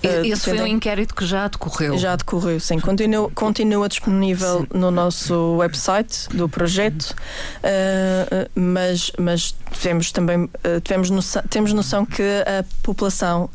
esse 0.03 0.49
foi 0.49 0.59
um 0.61 0.67
inquérito 0.67 1.15
que 1.15 1.25
já 1.25 1.47
decorreu. 1.47 1.97
Já 1.97 2.15
decorreu, 2.15 2.59
sim. 2.59 2.77
Continua, 2.79 3.31
continua 3.31 3.87
disponível 3.87 4.61
sim. 4.61 4.77
no 4.77 4.91
nosso 4.91 5.55
website 5.57 6.27
do 6.29 6.49
projeto, 6.49 7.15
uh, 7.63 8.49
mas, 8.53 9.11
mas 9.17 9.55
tivemos 9.71 10.11
também 10.11 10.43
uh, 10.43 10.49
tivemos 10.83 11.09
noção, 11.09 11.41
temos 11.49 11.71
noção 11.71 12.05
que 12.05 12.21
a 12.21 12.65
população, 12.81 13.49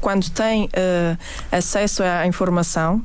quando 0.00 0.28
tem 0.30 0.64
uh, 0.64 1.18
acesso 1.52 2.02
à 2.02 2.26
informação, 2.26 3.04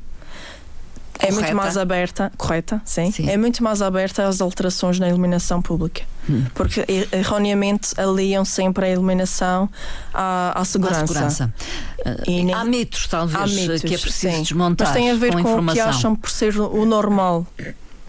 é 1.19 1.31
muito 1.31 1.55
mais 1.55 1.77
aberta, 1.77 2.31
correta, 2.37 2.81
sim, 2.85 3.11
sim, 3.11 3.29
É 3.29 3.37
muito 3.37 3.63
mais 3.63 3.81
aberta 3.81 4.27
às 4.27 4.41
alterações 4.41 4.99
na 4.99 5.07
iluminação 5.09 5.61
pública. 5.61 6.03
Hum. 6.29 6.45
Porque 6.53 6.85
erroneamente 7.11 7.99
aliam 7.99 8.43
sempre 8.43 8.85
a 8.85 8.89
iluminação 8.89 9.69
à, 10.13 10.59
à 10.59 10.65
segurança. 10.65 11.03
À 11.03 11.07
segurança. 11.07 11.53
Uh, 11.99 12.21
nem... 12.27 12.53
Há 12.53 12.65
mitos, 12.65 13.07
talvez, 13.07 13.41
há 13.41 13.47
mitos, 13.47 13.81
que 13.81 13.95
é 13.95 13.97
preciso 13.97 14.35
sim. 14.35 14.41
desmontar. 14.43 14.87
Mas 14.87 14.95
tem 14.95 15.09
a 15.09 15.15
ver 15.15 15.33
com, 15.33 15.43
com 15.43 15.59
o 15.59 15.73
que 15.73 15.79
acham 15.79 16.15
por 16.15 16.29
ser 16.29 16.59
o 16.59 16.85
normal. 16.85 17.45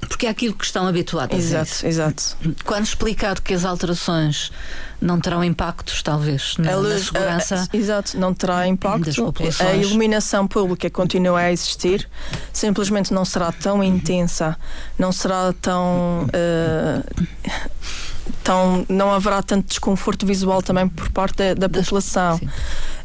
Porque 0.01 0.27
é 0.27 0.31
aquilo 0.31 0.55
que 0.55 0.65
estão 0.65 0.87
habituados. 0.87 1.37
Exato, 1.37 1.87
exato. 1.87 2.37
Quando 2.65 2.85
explicado 2.85 3.43
que 3.43 3.55
as 3.55 3.65
alterações 3.65 4.51
não 5.01 5.21
terão 5.21 5.43
impactos, 5.45 6.03
talvez, 6.03 6.57
na, 6.59 6.77
na 6.77 6.99
segurança. 6.99 7.69
A, 7.73 7.77
exato, 7.77 8.19
não 8.19 8.35
terá 8.35 8.67
impacto. 8.67 9.11
A 9.61 9.75
iluminação 9.75 10.47
pública 10.47 10.91
continua 10.91 11.41
a 11.41 11.53
existir, 11.53 12.09
simplesmente 12.53 13.13
não 13.13 13.25
será 13.25 13.53
tão 13.53 13.83
intensa, 13.83 14.57
não 14.99 15.13
será 15.13 15.53
tão. 15.61 16.27
Uh, 16.27 17.27
tão 18.43 18.85
não 18.89 19.13
haverá 19.13 19.43
tanto 19.43 19.69
desconforto 19.69 20.27
visual 20.27 20.63
também 20.63 20.89
por 20.89 21.11
parte 21.11 21.37
da, 21.37 21.55
da 21.55 21.69
população. 21.69 22.39
Sim 22.39 22.49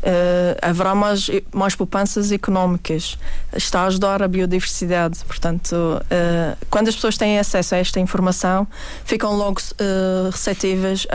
uh, 0.04 0.58
haverá 0.62 0.94
mais, 0.94 1.30
mais 1.52 1.76
poupanças 1.76 2.32
económicas, 2.32 3.18
está 3.56 3.82
a 3.82 3.86
ajudar 3.86 4.22
a 4.22 4.28
biodiversidade. 4.28 5.20
Portanto, 5.26 5.74
uh, 5.74 6.66
quando 6.70 6.90
as 6.90 6.96
pessoas 6.96 7.18
têm 7.18 7.40
acesso 7.40 7.76
a 7.76 7.78
esta 7.78 8.00
informação, 8.00 8.68
ficam 9.06 9.36
logo 9.36 9.60
uh, 9.60 10.30
receptivas 10.30 11.08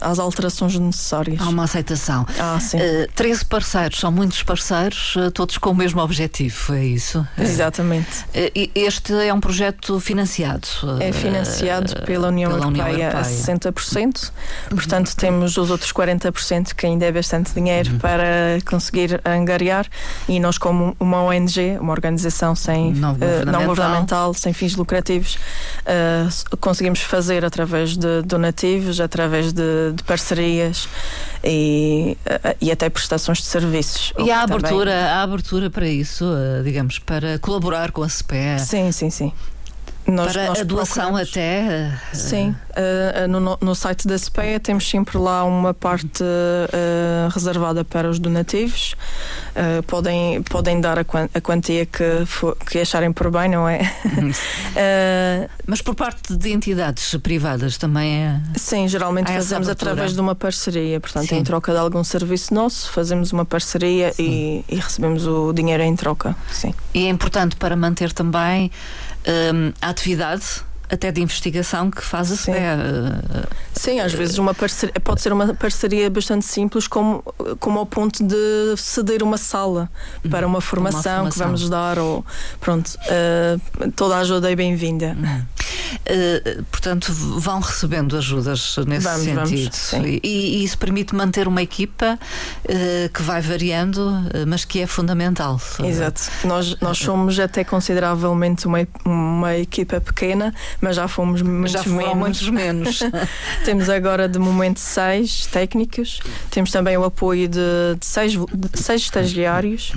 às 0.00 0.18
alterações 0.18 0.78
necessárias. 0.78 1.40
Há 1.40 1.48
uma 1.48 1.64
aceitação. 1.64 2.26
Ah, 2.38 2.58
sim. 2.60 2.78
Uh, 2.78 3.08
13 3.14 3.44
parceiros, 3.44 4.00
são 4.00 4.12
muitos 4.12 4.42
parceiros, 4.42 5.14
todos 5.34 5.58
com 5.58 5.70
o 5.70 5.74
mesmo 5.74 6.00
objetivo, 6.00 6.74
é 6.74 6.84
isso? 6.84 7.26
Exatamente. 7.36 8.24
este 8.74 9.12
é 9.14 9.32
um 9.32 9.40
projeto 9.40 9.98
financiado? 10.00 10.68
É 11.00 11.12
financiado 11.12 12.02
pela 12.02 12.28
União, 12.28 12.50
pela 12.52 12.66
União 12.66 12.86
Europeia, 12.86 13.12
Europeia, 13.12 13.20
a 13.20 13.72
60%, 13.72 14.32
portanto, 14.70 15.08
uhum. 15.08 15.14
temos 15.16 15.56
os 15.56 15.70
outros 15.70 15.92
40% 15.92 16.74
que 16.74 16.86
ainda 16.86 17.06
é 17.06 17.12
bastante 17.12 17.52
dinheiro 17.52 17.92
uhum. 17.92 17.98
para 17.98 18.19
para 18.20 18.60
conseguir 18.66 19.18
angariar 19.24 19.86
e 20.28 20.38
nós 20.38 20.58
como 20.58 20.94
uma 21.00 21.22
ONG, 21.22 21.78
uma 21.80 21.92
organização 21.92 22.54
sem 22.54 22.92
não 22.92 23.14
governamental, 23.14 23.48
uh, 23.48 23.52
não 23.52 23.66
governamental 23.66 24.34
sem 24.34 24.52
fins 24.52 24.76
lucrativos, 24.76 25.36
uh, 25.36 26.56
conseguimos 26.58 27.00
fazer 27.00 27.46
através 27.46 27.96
de 27.96 28.20
donativos, 28.22 29.00
através 29.00 29.54
de, 29.54 29.92
de 29.94 30.02
parcerias 30.02 30.86
e, 31.42 32.18
uh, 32.26 32.56
e 32.60 32.70
até 32.70 32.90
prestações 32.90 33.38
de 33.38 33.44
serviços. 33.44 34.12
E 34.18 34.30
há 34.30 34.42
abertura, 34.42 35.12
há 35.12 35.22
abertura 35.22 35.70
para 35.70 35.88
isso, 35.88 36.26
digamos, 36.62 36.98
para 36.98 37.38
colaborar 37.38 37.90
com 37.90 38.02
a 38.02 38.08
CPE? 38.08 38.58
Sim, 38.58 38.92
sim, 38.92 39.08
sim. 39.08 39.32
Nós, 40.06 40.32
para 40.32 40.46
nós 40.46 40.60
a 40.60 40.64
doação 40.64 41.16
até? 41.16 41.92
Sim, 42.12 42.54
uh, 42.70 43.28
no, 43.28 43.58
no 43.60 43.74
site 43.74 44.08
da 44.08 44.16
SPEA 44.16 44.58
temos 44.58 44.88
sempre 44.88 45.18
lá 45.18 45.44
uma 45.44 45.72
parte 45.72 46.22
uh, 46.22 47.28
reservada 47.32 47.84
para 47.84 48.08
os 48.08 48.18
donativos. 48.18 48.96
Uh, 49.50 49.82
podem, 49.84 50.42
podem 50.42 50.80
dar 50.80 50.98
a, 50.98 51.02
a 51.02 51.40
quantia 51.40 51.86
que, 51.86 52.24
for, 52.26 52.56
que 52.56 52.78
acharem 52.78 53.12
por 53.12 53.30
bem, 53.30 53.50
não 53.50 53.68
é? 53.68 53.80
Mas 55.66 55.82
por 55.82 55.94
parte 55.94 56.36
de 56.36 56.52
entidades 56.52 57.14
privadas 57.22 57.76
também 57.76 58.24
é? 58.24 58.40
Sim, 58.56 58.88
geralmente 58.88 59.32
fazemos 59.32 59.68
através 59.68 60.14
de 60.14 60.20
uma 60.20 60.34
parceria. 60.34 60.98
Portanto, 61.00 61.28
Sim. 61.28 61.36
em 61.36 61.44
troca 61.44 61.72
de 61.72 61.78
algum 61.78 62.02
serviço 62.02 62.52
nosso, 62.54 62.90
fazemos 62.90 63.32
uma 63.32 63.44
parceria 63.44 64.12
e, 64.18 64.64
e 64.68 64.76
recebemos 64.76 65.26
o 65.26 65.52
dinheiro 65.52 65.82
em 65.82 65.94
troca. 65.94 66.34
Sim. 66.50 66.74
E 66.94 67.06
é 67.06 67.08
importante 67.08 67.56
para 67.56 67.76
manter 67.76 68.12
também 68.12 68.70
um, 69.26 69.72
a 69.80 69.90
atividade 69.90 70.62
até 70.90 71.12
de 71.12 71.20
investigação 71.20 71.90
que 71.90 72.02
faz 72.02 72.32
a 72.32 72.36
Sim. 72.36 72.52
Sim, 73.80 74.00
às 74.00 74.12
vezes 74.12 74.36
uma 74.36 74.52
parceria, 74.52 74.92
pode 75.02 75.22
ser 75.22 75.32
uma 75.32 75.54
parceria 75.54 76.10
bastante 76.10 76.44
simples, 76.44 76.86
como, 76.86 77.22
como 77.58 77.78
ao 77.78 77.86
ponto 77.86 78.22
de 78.22 78.76
ceder 78.76 79.22
uma 79.22 79.38
sala 79.38 79.88
para 80.28 80.46
uma 80.46 80.60
formação, 80.60 81.22
uma 81.22 81.30
formação. 81.30 81.30
que 81.30 81.38
vamos 81.38 81.70
dar, 81.70 81.98
ou 81.98 82.24
pronto, 82.60 82.88
uh, 82.88 83.90
toda 83.92 84.16
a 84.16 84.18
ajuda 84.20 84.50
é 84.50 84.56
bem-vinda. 84.56 85.16
Uhum. 85.18 85.44
Uh, 85.92 86.62
portanto, 86.64 87.12
vão 87.12 87.60
recebendo 87.60 88.16
ajudas 88.16 88.76
nesse 88.86 89.04
vamos, 89.04 89.22
sentido. 89.22 89.76
Vamos, 89.92 90.06
e, 90.06 90.20
e, 90.22 90.64
isso 90.64 90.76
permite 90.76 91.14
manter 91.14 91.48
uma 91.48 91.62
equipa 91.62 92.18
uh, 92.64 93.08
que 93.12 93.22
vai 93.22 93.40
variando, 93.40 94.12
mas 94.46 94.64
que 94.64 94.80
é 94.80 94.86
fundamental. 94.86 95.60
Exato. 95.82 96.22
Nós, 96.44 96.76
nós 96.80 96.98
somos 96.98 97.38
até 97.38 97.64
consideravelmente 97.64 98.66
uma, 98.66 98.86
uma 99.04 99.56
equipa 99.56 100.00
pequena, 100.00 100.54
mas 100.80 100.96
já 100.96 101.06
fomos 101.06 101.42
muitos 101.42 101.72
já 101.72 101.82
menos. 101.84 102.16
muitos 102.16 102.48
menos. 102.48 103.00
temos 103.64 103.88
agora 103.88 104.28
de 104.28 104.38
momento 104.38 104.78
seis 104.78 105.46
técnicos, 105.46 106.20
temos 106.50 106.70
também 106.70 106.96
o 106.96 107.04
apoio 107.04 107.48
de, 107.48 107.60
de 107.98 108.06
seis, 108.06 108.32
de 108.32 108.78
seis 108.78 109.02
estagiários. 109.02 109.92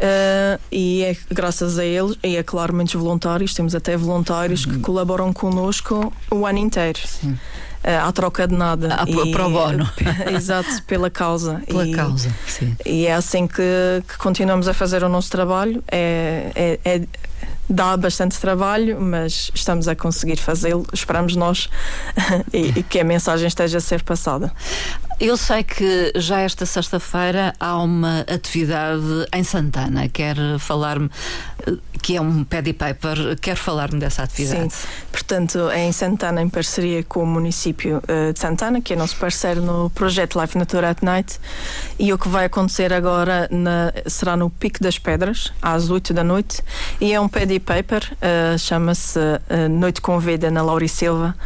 Uh, 0.00 0.58
e 0.72 1.04
é 1.04 1.16
graças 1.30 1.78
a 1.78 1.84
eles, 1.84 2.16
e 2.24 2.34
é 2.34 2.42
claro, 2.42 2.74
muitos 2.74 2.94
voluntários, 2.94 3.52
temos 3.52 3.74
até 3.74 3.98
voluntários 3.98 4.64
uhum. 4.64 4.72
que 4.72 4.78
colaboram 4.78 5.30
connosco 5.30 6.10
o 6.30 6.46
ano 6.46 6.58
inteiro. 6.58 6.98
Sim. 7.04 7.32
Uh, 7.32 8.06
à 8.06 8.12
troca 8.12 8.46
de 8.46 8.54
nada. 8.54 8.96
Ah, 8.98 9.04
e, 9.06 9.30
pro 9.30 9.50
bono. 9.50 9.88
Exato, 10.34 10.82
pela 10.84 11.10
causa. 11.10 11.62
Pela 11.68 11.86
e, 11.86 11.92
causa, 11.92 12.30
sim. 12.46 12.76
E 12.84 13.06
é 13.06 13.14
assim 13.14 13.46
que, 13.46 14.02
que, 14.06 14.18
continuamos 14.18 14.68
a 14.68 14.74
fazer 14.74 15.02
o 15.02 15.08
nosso 15.08 15.30
trabalho. 15.30 15.82
É, 15.90 16.50
é, 16.54 16.80
é 16.84 17.02
dá 17.70 17.96
bastante 17.96 18.38
trabalho, 18.40 19.00
mas 19.00 19.50
estamos 19.54 19.86
a 19.86 19.94
conseguir 19.94 20.36
fazê-lo, 20.36 20.84
esperamos 20.92 21.36
nós, 21.36 21.70
e, 22.52 22.80
e, 22.80 22.82
que 22.82 22.98
a 22.98 23.04
mensagem 23.04 23.46
esteja 23.46 23.78
a 23.78 23.80
ser 23.80 24.02
passada. 24.02 24.52
Eu 25.20 25.36
sei 25.36 25.62
que 25.62 26.12
já 26.16 26.40
esta 26.40 26.64
sexta-feira 26.64 27.52
há 27.60 27.76
uma 27.76 28.20
atividade 28.20 29.04
em 29.34 29.44
Santana. 29.44 30.08
Quer 30.08 30.34
falar-me, 30.58 31.10
que 32.00 32.16
é 32.16 32.20
um 32.22 32.42
paddy 32.42 32.72
paper, 32.72 33.36
quer 33.38 33.54
falar-me 33.54 34.00
dessa 34.00 34.22
atividade? 34.22 34.72
Sim, 34.72 34.88
portanto, 35.12 35.68
é 35.68 35.84
em 35.84 35.92
Santana, 35.92 36.40
em 36.40 36.48
parceria 36.48 37.04
com 37.04 37.22
o 37.22 37.26
município 37.26 38.02
eh, 38.08 38.32
de 38.32 38.38
Santana, 38.38 38.80
que 38.80 38.94
é 38.94 38.96
nosso 38.96 39.14
parceiro 39.16 39.60
no 39.60 39.90
projeto 39.90 40.40
Life 40.40 40.56
Nature 40.56 40.86
at 40.86 41.02
Night. 41.02 41.38
E 41.98 42.14
o 42.14 42.16
que 42.16 42.30
vai 42.30 42.46
acontecer 42.46 42.90
agora 42.90 43.46
na, 43.50 43.92
será 44.06 44.38
no 44.38 44.48
Pico 44.48 44.82
das 44.82 44.98
Pedras, 44.98 45.52
às 45.60 45.90
8 45.90 46.14
da 46.14 46.24
noite. 46.24 46.62
E 46.98 47.12
é 47.12 47.20
um 47.20 47.28
paddy 47.28 47.60
paper, 47.60 48.10
uh, 48.14 48.58
chama-se 48.58 49.18
uh, 49.18 49.68
Noite 49.68 50.00
com 50.00 50.18
Vida 50.18 50.50
na 50.50 50.62
Lauri 50.62 50.88
Silva 50.88 51.36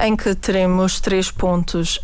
em 0.00 0.16
que 0.16 0.34
teremos 0.34 1.00
três 1.00 1.30
pontos 1.30 1.96
uh, 1.98 2.00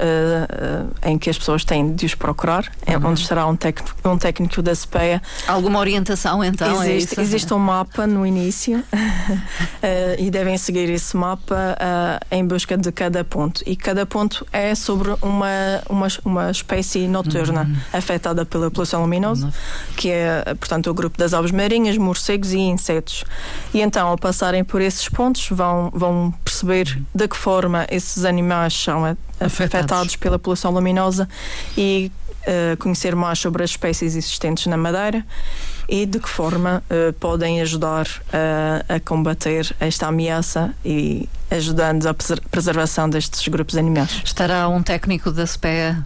uh, 0.84 1.08
em 1.08 1.16
que 1.16 1.30
as 1.30 1.38
pessoas 1.38 1.64
têm 1.64 1.94
de 1.94 2.06
os 2.06 2.14
procurar, 2.14 2.70
é 2.84 2.96
uhum. 2.96 3.08
onde 3.08 3.20
estará 3.20 3.46
um, 3.46 3.56
um 4.04 4.18
técnico 4.18 4.60
da 4.62 4.74
SPEA. 4.74 5.22
Alguma 5.46 5.78
orientação 5.78 6.42
então? 6.42 6.82
É 6.82 6.92
existe, 6.92 7.18
é 7.18 7.22
existe 7.22 7.54
um 7.54 7.58
mapa 7.58 8.06
no 8.06 8.26
início 8.26 8.78
uh, 8.78 8.84
e 10.18 10.30
devem 10.30 10.58
seguir 10.58 10.90
esse 10.90 11.16
mapa 11.16 11.76
em 12.30 12.46
busca 12.46 12.76
de 12.76 12.90
cada 12.90 13.24
ponto. 13.24 13.62
E 13.66 13.76
cada 13.76 14.04
ponto 14.04 14.46
é 14.52 14.74
sobre 14.74 15.10
uma, 15.22 15.82
uma, 15.88 16.08
uma 16.24 16.50
espécie 16.50 17.06
noturna 17.06 17.62
uhum. 17.62 17.76
afetada 17.92 18.44
pela 18.44 18.70
poluição 18.70 19.02
luminosa, 19.02 19.46
uhum. 19.46 19.52
que 19.96 20.10
é, 20.10 20.42
portanto, 20.58 20.90
o 20.90 20.94
grupo 20.94 21.16
das 21.16 21.32
aves 21.32 21.50
marinhas, 21.50 21.96
morcegos 21.96 22.52
e 22.52 22.58
insetos. 22.58 23.24
E 23.72 23.80
então, 23.80 24.08
ao 24.08 24.18
passarem 24.18 24.64
por 24.64 24.80
esses 24.80 25.08
pontos, 25.08 25.48
vão, 25.50 25.90
vão 25.94 26.34
perceber 26.44 26.98
de 27.14 27.28
que 27.28 27.36
forma 27.36 27.83
esses 27.90 28.24
animais 28.24 28.72
são 28.74 29.04
afetados, 29.04 29.40
afetados 29.40 30.16
pela 30.16 30.38
poluição 30.38 30.70
luminosa 30.70 31.28
e 31.76 32.10
uh, 32.46 32.76
conhecer 32.78 33.14
mais 33.14 33.38
sobre 33.38 33.62
as 33.62 33.70
espécies 33.70 34.16
existentes 34.16 34.66
na 34.66 34.76
Madeira 34.76 35.24
e 35.88 36.06
de 36.06 36.18
que 36.18 36.28
forma 36.28 36.82
uh, 36.90 37.12
podem 37.14 37.60
ajudar 37.60 38.06
uh, 38.06 38.94
a 38.94 39.00
combater 39.00 39.74
esta 39.80 40.06
ameaça 40.06 40.74
e 40.84 41.28
ajudando 41.50 42.06
a 42.08 42.14
preservação 42.50 43.08
destes 43.08 43.46
grupos 43.48 43.76
animais. 43.76 44.22
Estará 44.24 44.68
um 44.68 44.82
técnico 44.82 45.30
da 45.30 45.46
SPEA 45.46 46.04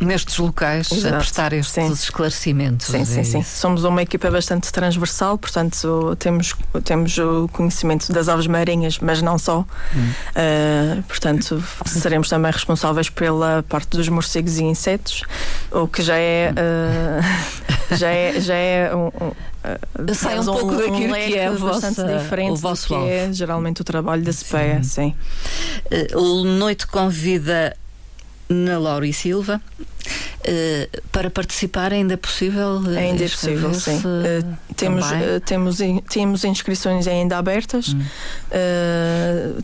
nestes 0.00 0.38
locais 0.38 0.90
Exato. 0.90 1.14
a 1.14 1.18
prestar 1.18 1.52
estes 1.52 1.72
sim. 1.72 1.92
esclarecimentos. 1.92 2.86
Sim, 2.86 3.04
sim, 3.04 3.20
é 3.20 3.24
sim. 3.24 3.42
Somos 3.42 3.84
uma 3.84 4.02
equipa 4.02 4.30
bastante 4.30 4.72
transversal, 4.72 5.38
portanto 5.38 6.16
temos, 6.18 6.54
temos 6.84 7.16
o 7.18 7.48
conhecimento 7.52 8.12
das 8.12 8.28
aves 8.28 8.46
marinhas, 8.46 8.98
mas 8.98 9.22
não 9.22 9.38
só. 9.38 9.60
Hum. 9.94 10.10
Uh, 10.30 11.02
portanto, 11.02 11.62
seremos 11.86 12.28
também 12.28 12.50
responsáveis 12.50 13.08
pela 13.08 13.64
parte 13.68 13.96
dos 13.96 14.08
morcegos 14.08 14.58
e 14.58 14.64
insetos, 14.64 15.22
o 15.72 15.88
que 15.88 16.02
já 16.02 16.16
é. 16.16 16.52
Uh, 16.52 17.96
já 17.96 18.10
é, 18.10 18.40
já 18.40 18.54
é 18.54 18.94
um, 18.94 19.06
um, 19.06 20.14
Sai 20.14 20.38
um 20.38 20.44
pouco 20.44 20.72
um, 20.72 20.76
daquilo 20.76 21.14
um 21.14 21.14
que 21.14 21.36
é 21.36 21.46
a 21.46 21.52
vossa, 21.52 22.04
diferente 22.04 22.52
o 22.52 22.56
vosso 22.56 22.88
que 22.88 22.94
é 22.94 23.32
geralmente 23.32 23.80
o 23.80 23.84
trabalho 23.84 24.22
da 24.22 24.32
SPEA, 24.32 24.82
sim. 24.82 25.14
sim. 25.90 26.16
Uh, 26.16 26.44
Noite 26.44 26.86
convida 26.86 27.76
na 28.48 28.78
Laura 28.78 29.12
Silva. 29.12 29.60
Uh, 30.48 31.02
para 31.12 31.28
participar 31.28 31.92
ainda 31.92 32.14
é 32.14 32.16
possível? 32.16 32.80
Uh, 32.80 32.96
ainda 32.96 33.22
é 33.22 33.28
possível, 33.28 33.74
sim. 33.74 33.98
Uh, 33.98 34.56
temos, 34.74 35.06
temos, 35.44 35.80
in, 35.80 36.00
temos 36.00 36.44
inscrições 36.44 37.06
ainda 37.06 37.36
abertas 37.36 37.88
hum. 37.88 38.02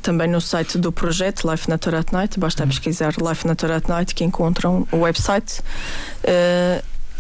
também 0.03 0.29
no 0.29 0.41
site 0.41 0.77
do 0.77 0.93
projeto 0.93 1.51
Life 1.51 1.71
Nature 1.71 1.97
at 1.97 2.13
Night. 2.13 2.39
Basta 2.39 2.65
hum. 2.65 2.69
pesquisar 2.69 3.15
Life 3.17 3.47
Nature 3.47 3.73
at 3.73 3.89
Night 3.89 4.15
que 4.15 4.25
encontram 4.25 4.87
o 4.93 4.99
website 4.99 5.63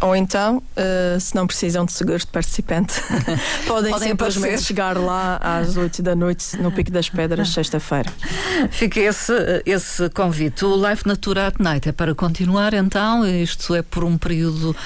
Ou 0.04 0.14
então, 0.14 0.58
uh, 0.58 1.18
se 1.18 1.34
não 1.34 1.46
precisam 1.46 1.86
de 1.86 1.92
seguro 1.92 2.18
de 2.18 2.26
participante, 2.26 3.00
podem, 3.66 3.90
podem 3.90 4.08
simplesmente 4.10 4.62
chegar 4.62 4.98
lá 4.98 5.38
às 5.38 5.78
8 5.78 6.02
da 6.02 6.14
noite 6.14 6.58
no 6.58 6.70
Pico 6.70 6.90
das 6.90 7.08
Pedras, 7.08 7.48
sexta-feira. 7.54 8.12
Fica 8.70 9.00
esse, 9.00 9.32
esse 9.64 10.10
convite. 10.10 10.62
O 10.62 10.76
Life 10.76 11.08
Natura 11.08 11.46
at 11.46 11.54
Night 11.58 11.88
é 11.88 11.92
para 11.92 12.14
continuar 12.14 12.74
então? 12.74 13.26
Isto 13.26 13.74
é 13.74 13.80
por 13.80 14.04
um 14.04 14.18
período. 14.18 14.76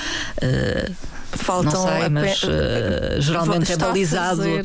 Uh, 0.41 1.18
Faltam 1.33 1.85
não 1.85 1.89
sei, 1.89 2.09
mas 2.09 2.43
uh, 2.43 3.21
geralmente 3.21 3.73
é 3.73 3.77
balizado. 3.77 4.43
A 4.43 4.45
fazer, 4.45 4.65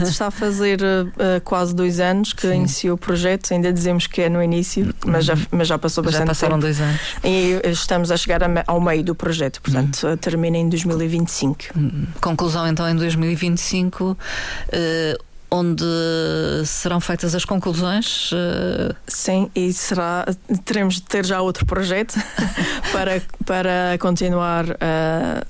está 0.00 0.26
a 0.28 0.30
fazer 0.30 0.80
uh, 0.82 1.40
quase 1.44 1.74
dois 1.74 1.98
anos 1.98 2.32
que 2.32 2.42
Sim. 2.42 2.54
iniciou 2.54 2.94
o 2.94 2.98
projeto, 2.98 3.52
ainda 3.52 3.72
dizemos 3.72 4.06
que 4.06 4.22
é 4.22 4.28
no 4.28 4.42
início, 4.42 4.94
mas 5.04 5.24
já, 5.24 5.34
mas 5.50 5.66
já 5.66 5.78
passou 5.78 6.04
bastante 6.04 6.22
já 6.22 6.26
passaram 6.26 6.54
tempo. 6.54 6.62
dois 6.62 6.80
anos. 6.80 7.00
E 7.24 7.60
estamos 7.70 8.10
a 8.10 8.16
chegar 8.16 8.40
ao 8.66 8.80
meio 8.80 9.02
do 9.02 9.14
projeto, 9.14 9.60
portanto, 9.60 10.06
uhum. 10.06 10.16
termina 10.16 10.58
em 10.58 10.68
2025. 10.68 11.56
Uhum. 11.76 12.06
Conclusão 12.20 12.66
então 12.66 12.88
em 12.88 12.94
2025. 12.94 14.16
Uh, 14.68 15.29
onde 15.50 15.84
serão 16.64 17.00
feitas 17.00 17.34
as 17.34 17.44
conclusões. 17.44 18.30
Uh... 18.32 18.94
Sim, 19.06 19.50
e 19.54 19.72
será 19.72 20.24
teremos 20.64 20.94
de 20.94 21.02
ter 21.02 21.26
já 21.26 21.40
outro 21.40 21.66
projeto 21.66 22.14
para, 22.92 23.22
para 23.44 23.98
continuar 23.98 24.64
uh, 24.66 24.76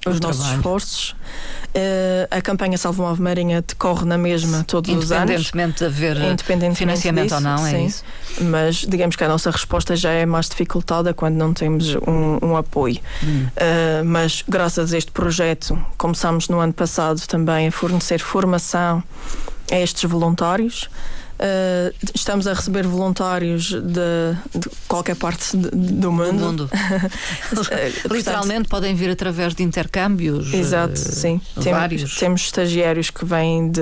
os 0.06 0.18
nossos 0.18 0.40
trabalho. 0.40 0.58
esforços. 0.58 1.10
Uh, 1.70 2.26
a 2.30 2.40
campanha 2.40 2.76
Salvo 2.76 3.04
Move 3.04 3.22
Marinha 3.22 3.62
decorre 3.62 4.04
na 4.04 4.18
mesma 4.18 4.64
todos 4.64 4.90
os 4.90 5.12
anos. 5.12 5.30
Independentemente 5.30 5.78
de 5.78 5.84
haver 5.84 6.16
Independentemente 6.16 6.78
financiamento 6.78 7.24
disso, 7.24 7.34
ou 7.36 7.40
não, 7.40 7.66
é 7.66 7.70
sim. 7.70 7.86
isso? 7.86 8.04
Mas 8.40 8.76
digamos 8.76 9.14
que 9.14 9.22
a 9.22 9.28
nossa 9.28 9.50
resposta 9.50 9.94
já 9.94 10.10
é 10.10 10.26
mais 10.26 10.48
dificultada 10.48 11.14
quando 11.14 11.36
não 11.36 11.52
temos 11.52 11.94
um, 11.94 12.38
um 12.42 12.56
apoio. 12.56 12.98
Hum. 13.22 13.46
Uh, 13.46 14.04
mas 14.04 14.42
graças 14.48 14.92
a 14.92 14.98
este 14.98 15.12
projeto, 15.12 15.78
começámos 15.96 16.48
no 16.48 16.58
ano 16.58 16.72
passado 16.72 17.20
também 17.26 17.68
a 17.68 17.72
fornecer 17.72 18.18
formação 18.18 19.04
a 19.70 19.78
estes 19.78 20.08
voluntários. 20.08 20.88
Uh, 21.40 21.90
estamos 22.14 22.46
a 22.46 22.52
receber 22.52 22.86
voluntários 22.86 23.70
de, 23.72 24.36
de 24.54 24.68
qualquer 24.86 25.16
parte 25.16 25.56
de, 25.56 25.70
do 25.70 26.12
mundo. 26.12 26.32
Do 26.32 26.44
mundo. 26.44 26.70
Literalmente 28.12 28.68
podem 28.68 28.94
vir 28.94 29.08
através 29.08 29.54
de 29.54 29.62
intercâmbios. 29.62 30.52
Exato, 30.52 30.92
uh, 30.92 30.96
sim. 30.96 31.40
Vários. 31.56 32.02
Temos, 32.02 32.18
temos 32.18 32.40
estagiários 32.42 33.08
que 33.08 33.24
vêm 33.24 33.70
de, 33.70 33.80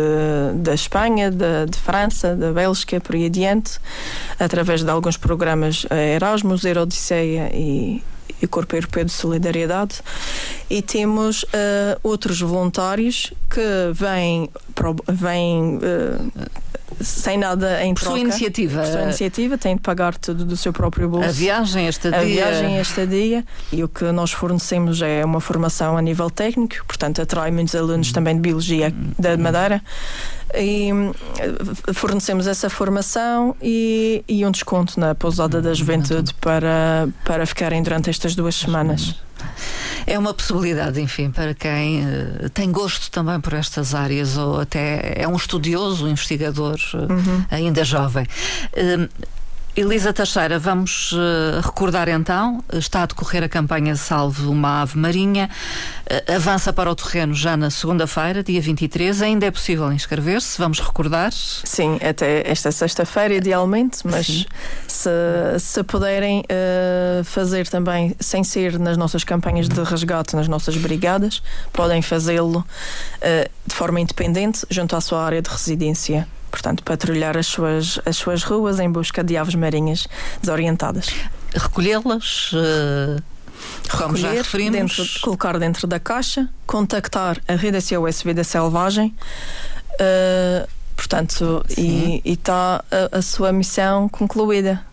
da 0.63 0.73
Espanha, 0.73 1.33
de, 1.33 1.67
de 1.69 1.79
França, 1.79 2.37
da 2.37 2.53
Bélgica, 2.53 3.01
por 3.01 3.17
aí 3.17 3.27
adiante, 3.27 3.81
através 4.39 4.85
de 4.85 4.91
alguns 4.91 5.17
programas 5.17 5.85
Erasmus, 5.91 6.65
Erodisseia 6.65 7.51
e, 7.53 8.01
e 8.41 8.47
Corpo 8.47 8.77
Europeu 8.77 9.05
de 9.05 9.13
Solidariedade. 9.13 10.01
E 10.71 10.83
temos 10.83 11.43
uh, 11.45 11.99
outros 12.03 12.41
voluntários 12.41 13.33
que 13.51 13.93
vêm, 13.93 14.51
vêm 15.09 15.77
uh, 15.77 16.51
sem 17.01 17.39
nada 17.39 17.83
em 17.85 17.95
troca. 17.95 18.11
Por 18.11 18.19
sua 18.19 18.21
iniciativa. 18.21 18.81
Por 18.83 18.91
sua 18.91 19.03
iniciativa, 19.03 19.59
têm 19.59 19.77
de 19.77 19.83
pagar 19.83 20.17
tudo 20.17 20.45
do 20.45 20.57
seu 20.57 20.73
próprio 20.73 21.09
bolso. 21.09 21.29
A 21.29 21.33
viagem, 21.33 21.87
esta 21.87 22.11
dia. 22.11 22.21
A 22.21 22.25
viagem, 22.25 22.79
esta 22.79 23.07
dia. 23.07 23.45
E 23.73 23.83
o 23.85 23.89
que 23.89 24.05
nós 24.13 24.33
fornecemos 24.33 25.01
é 25.03 25.25
uma 25.25 25.41
formação 25.41 25.97
a 25.97 26.03
nível 26.03 26.31
técnico, 26.31 26.85
portanto, 26.87 27.23
atrai 27.23 27.51
muitos 27.51 27.75
alunos 27.75 28.13
também 28.13 28.35
de 28.35 28.41
Biologia 28.41 28.93
da 29.19 29.37
Madeira. 29.37 29.83
E 30.55 30.91
eh, 31.39 31.93
fornecemos 31.93 32.47
essa 32.47 32.71
formação 32.71 33.55
e, 33.61 34.25
e 34.27 34.47
um 34.47 34.51
desconto 34.51 34.99
na 34.99 35.15
pousada 35.15 35.61
da 35.61 35.75
juventude 35.75 36.33
para, 36.35 37.09
para 37.25 37.45
ficarem 37.45 37.83
durante 37.83 38.09
estas 38.09 38.35
duas 38.35 38.55
semanas. 38.55 39.15
É 40.11 40.19
uma 40.19 40.33
possibilidade, 40.33 40.99
enfim, 41.03 41.31
para 41.31 41.53
quem 41.53 42.01
uh, 42.01 42.49
tem 42.49 42.73
gosto 42.73 43.11
também 43.11 43.39
por 43.39 43.53
estas 43.53 43.95
áreas 43.95 44.39
ou 44.39 44.59
até 44.59 45.13
é 45.15 45.29
um 45.29 45.37
estudioso, 45.37 46.07
um 46.07 46.09
investigador 46.09 46.79
uh, 46.95 47.13
uhum. 47.13 47.45
ainda 47.51 47.85
jovem. 47.85 48.27
Uh, 48.73 49.07
Elisa 49.79 50.13
Teixeira, 50.13 50.59
vamos 50.59 51.13
uh, 51.13 51.61
recordar 51.63 52.09
então, 52.09 52.65
está 52.73 53.05
a 53.05 53.07
decorrer 53.07 53.45
a 53.45 53.49
campanha 53.49 53.95
Salve 53.95 54.45
uma 54.49 54.83
Ave 54.83 54.99
Marinha, 54.99 55.49
uh, 56.11 56.35
avança 56.35 56.73
para 56.73 56.91
o 56.91 56.97
terreno 56.97 57.33
já 57.33 57.57
na 57.57 57.71
segunda-feira, 57.71 58.43
dia 58.43 58.61
23, 58.61 59.23
ainda 59.23 59.47
é 59.47 59.53
possível 59.53 59.93
inscrever-se, 59.93 60.59
vamos 60.59 60.81
recordar? 60.81 61.31
Sim, 61.33 61.97
até 62.03 62.43
esta 62.51 62.73
sexta-feira 62.73 63.35
idealmente, 63.35 63.99
mas 64.05 64.47
se, 64.89 65.11
se 65.61 65.85
puderem 65.85 66.41
uh, 66.41 67.23
fazer 67.23 67.69
também, 67.69 68.17
sem 68.19 68.43
ser 68.43 68.81
nas 68.81 68.97
nossas 68.97 69.23
campanhas 69.23 69.69
de 69.69 69.81
resgate, 69.85 70.35
nas 70.35 70.49
nossas 70.49 70.77
brigadas, 70.77 71.41
podem 71.73 72.03
fazê-lo 72.03 72.67
de 73.65 73.75
forma 73.77 74.01
independente 74.01 74.67
junto 74.69 74.97
à 74.97 75.01
sua 75.01 75.25
área 75.25 75.41
de 75.41 75.49
residência 75.49 76.27
portanto, 76.51 76.83
patrulhar 76.83 77.37
as 77.37 77.47
suas, 77.47 78.01
as 78.05 78.17
suas 78.17 78.43
ruas 78.43 78.79
em 78.81 78.91
busca 78.91 79.23
de 79.23 79.37
aves 79.37 79.55
marinhas 79.55 80.07
desorientadas. 80.41 81.09
Recolhê-las. 81.55 82.53
Uh... 82.53 83.23
Como 83.91 84.17
já 84.17 84.31
referimos. 84.31 84.97
Dentro, 84.97 85.21
colocar 85.21 85.59
dentro 85.59 85.87
da 85.87 85.99
caixa, 85.99 86.49
contactar 86.67 87.39
a 87.49 87.55
rede 87.55 87.81
SOS 87.81 88.23
Vida 88.23 88.45
Selvagem, 88.45 89.15
uh, 89.95 90.69
portanto, 90.95 91.65
Sim. 91.69 92.23
e 92.25 92.33
está 92.33 92.85
a, 92.91 93.19
a 93.19 93.23
sua 93.23 93.53
missão 93.53 94.09
concluída. 94.09 94.85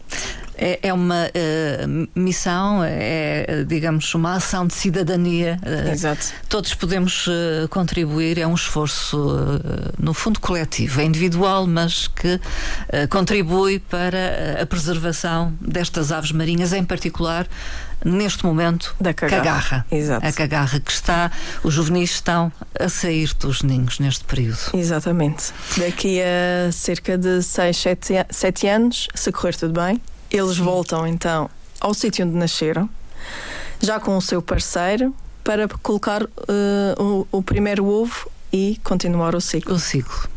É, 0.58 0.80
é 0.84 0.94
uma 0.94 1.26
uh, 1.26 2.10
missão, 2.20 2.82
é, 2.84 3.64
digamos, 3.68 4.14
uma 4.16 4.36
ação 4.36 4.66
de 4.66 4.74
cidadania. 4.74 5.60
Uh, 5.64 5.92
Exato. 5.92 6.28
Todos 6.48 6.74
podemos 6.74 7.28
uh, 7.28 7.68
contribuir, 7.70 8.38
é 8.38 8.48
um 8.48 8.56
esforço, 8.56 9.62
no 10.00 10.14
fundo, 10.14 10.40
coletivo. 10.40 11.02
É 11.02 11.04
individual, 11.04 11.68
mas 11.68 12.08
que 12.08 12.40
contribui 13.10 13.80
para 13.80 14.62
a 14.62 14.66
preservação 14.66 15.54
destas 15.60 16.12
aves 16.12 16.32
marinhas, 16.32 16.74
em 16.74 16.84
particular 16.84 17.48
neste 18.04 18.46
momento 18.46 18.96
da 19.00 19.14
cagarra. 19.14 19.42
cagarra. 19.42 19.86
Exato. 19.92 20.26
A 20.26 20.32
cagarra 20.32 20.80
que 20.80 20.92
está, 20.92 21.32
os 21.64 21.74
juvenis 21.74 22.12
estão 22.12 22.52
a 22.80 22.88
sair 22.88 23.34
dos 23.40 23.64
ninhos 23.64 24.00
neste 24.00 24.24
período. 24.26 24.60
Exatamente. 24.74 25.52
Daqui 25.78 26.22
a 26.22 26.72
cerca 26.72 27.18
de 27.18 27.42
6, 27.42 27.84
7 28.30 28.68
anos, 28.68 29.08
se 29.16 29.32
correr 29.32 29.56
tudo 29.56 29.74
bem, 29.74 30.00
eles 30.38 30.58
voltam 30.58 31.08
então 31.08 31.50
ao 31.80 31.94
sítio 31.94 32.26
onde 32.26 32.36
nasceram, 32.36 32.90
já 33.80 34.00
com 34.00 34.18
o 34.18 34.22
seu 34.22 34.42
parceiro, 34.42 35.14
para 35.44 35.68
colocar 35.68 36.24
uh, 36.24 36.28
o, 37.32 37.38
o 37.38 37.44
primeiro 37.44 37.86
ovo 37.86 38.30
e 38.52 38.80
continuar 38.84 39.36
o 39.36 39.42
ciclo. 39.42 39.76
O 39.76 39.80
ciclo. 39.80 40.30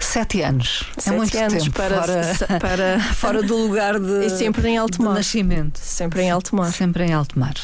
Sete 0.00 0.42
anos. 0.42 0.84
É 0.96 1.00
Sete 1.00 1.14
é 1.14 1.16
muito 1.16 1.38
anos 1.38 1.64
tempo 1.64 1.76
para, 1.76 2.02
fora, 2.02 2.58
para 2.60 3.00
fora 3.14 3.42
do 3.42 3.56
lugar 3.56 3.98
de, 3.98 4.26
e 4.26 4.30
sempre 4.30 4.68
em 4.68 4.78
alto 4.78 5.02
mar. 5.02 5.14
nascimento. 5.14 5.78
Sempre 5.78 6.22
em 6.22 6.30
alto 6.30 6.54
mar. 6.56 6.72
Sempre 6.72 7.04
em 7.04 7.12
alto 7.12 7.38
mar. 7.38 7.54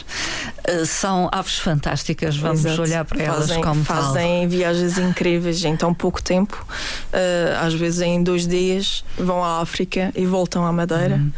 Uh, 0.68 0.86
são 0.86 1.28
aves 1.32 1.58
fantásticas, 1.58 2.36
vamos 2.36 2.64
Exato. 2.64 2.82
olhar 2.82 3.04
para 3.04 3.24
fazem, 3.24 3.56
elas 3.56 3.64
como 3.64 3.84
Fazem 3.84 4.40
tal. 4.42 4.48
viagens 4.50 4.98
incríveis 4.98 5.64
em 5.64 5.76
tão 5.76 5.92
pouco 5.92 6.22
tempo. 6.22 6.64
Uh, 7.12 7.66
às 7.66 7.74
vezes 7.74 8.00
em 8.00 8.22
dois 8.22 8.46
dias 8.46 9.04
vão 9.18 9.42
à 9.42 9.60
África 9.60 10.12
e 10.14 10.24
voltam 10.24 10.64
à 10.64 10.72
Madeira. 10.72 11.16
Uhum. 11.16 11.32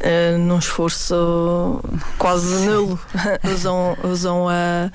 Uh, 0.00 0.38
num 0.38 0.58
esforço 0.58 1.82
quase 2.18 2.66
nulo. 2.66 3.00
usam 3.52 3.96
usam 4.04 4.48
a, 4.48 4.92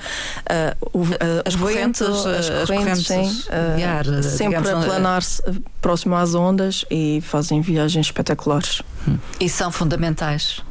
a, 0.47 0.69
a, 0.69 1.47
as, 1.47 1.55
correntes, 1.55 1.99
vento, 1.99 2.27
as, 2.29 2.49
as 2.49 2.69
correntes, 2.69 3.07
sim, 3.07 3.21
uh, 3.21 4.23
sempre 4.23 4.69
a 4.69 4.77
planar-se 4.81 5.41
próximo 5.81 6.15
às 6.15 6.33
ondas 6.35 6.85
e 6.89 7.21
fazem 7.21 7.59
viagens 7.59 8.05
espetaculares. 8.05 8.81
Hum. 9.07 9.17
E 9.39 9.49
são 9.49 9.71
fundamentais. 9.71 10.61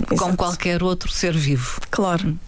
Exato. 0.00 0.16
Como 0.16 0.36
qualquer 0.36 0.82
outro 0.82 1.10
ser 1.10 1.34
vivo. 1.36 1.80
Claro. 1.90 2.38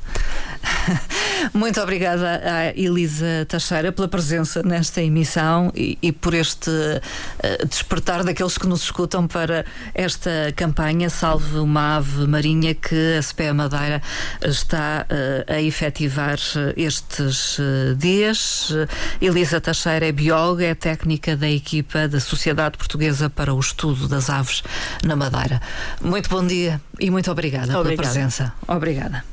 Muito 1.54 1.80
obrigada 1.80 2.40
à 2.44 2.68
Elisa 2.76 3.46
Teixeira 3.48 3.92
pela 3.92 4.08
presença 4.08 4.62
nesta 4.62 5.02
emissão 5.02 5.72
e, 5.74 5.98
e 6.02 6.12
por 6.12 6.34
este 6.34 6.70
uh, 6.70 7.66
despertar 7.66 8.24
daqueles 8.24 8.58
que 8.58 8.66
nos 8.66 8.82
escutam 8.82 9.26
para 9.26 9.64
esta 9.94 10.52
campanha 10.54 11.08
Salve 11.10 11.58
uma 11.58 11.96
Ave 11.96 12.26
Marinha 12.26 12.74
que 12.74 13.16
a 13.16 13.22
CPE 13.22 13.52
Madeira 13.52 14.02
está 14.42 15.06
uh, 15.08 15.52
a 15.52 15.60
efetivar 15.60 16.38
estes 16.76 17.58
uh, 17.58 17.94
dias. 17.96 18.72
Elisa 19.20 19.60
Teixeira 19.60 20.06
é 20.06 20.12
bióloga, 20.12 20.64
é 20.64 20.74
técnica 20.74 21.36
da 21.36 21.48
equipa 21.48 22.08
da 22.08 22.20
Sociedade 22.20 22.76
Portuguesa 22.76 23.30
para 23.30 23.54
o 23.54 23.60
Estudo 23.60 24.08
das 24.08 24.30
Aves 24.30 24.62
na 25.04 25.16
Madeira. 25.16 25.60
Muito 26.00 26.28
bom 26.28 26.46
dia 26.46 26.80
e 26.98 27.10
muito 27.10 27.30
obrigada, 27.30 27.78
obrigada. 27.78 27.84
pela 27.84 27.96
presença. 27.96 28.52
Obrigada. 28.66 29.24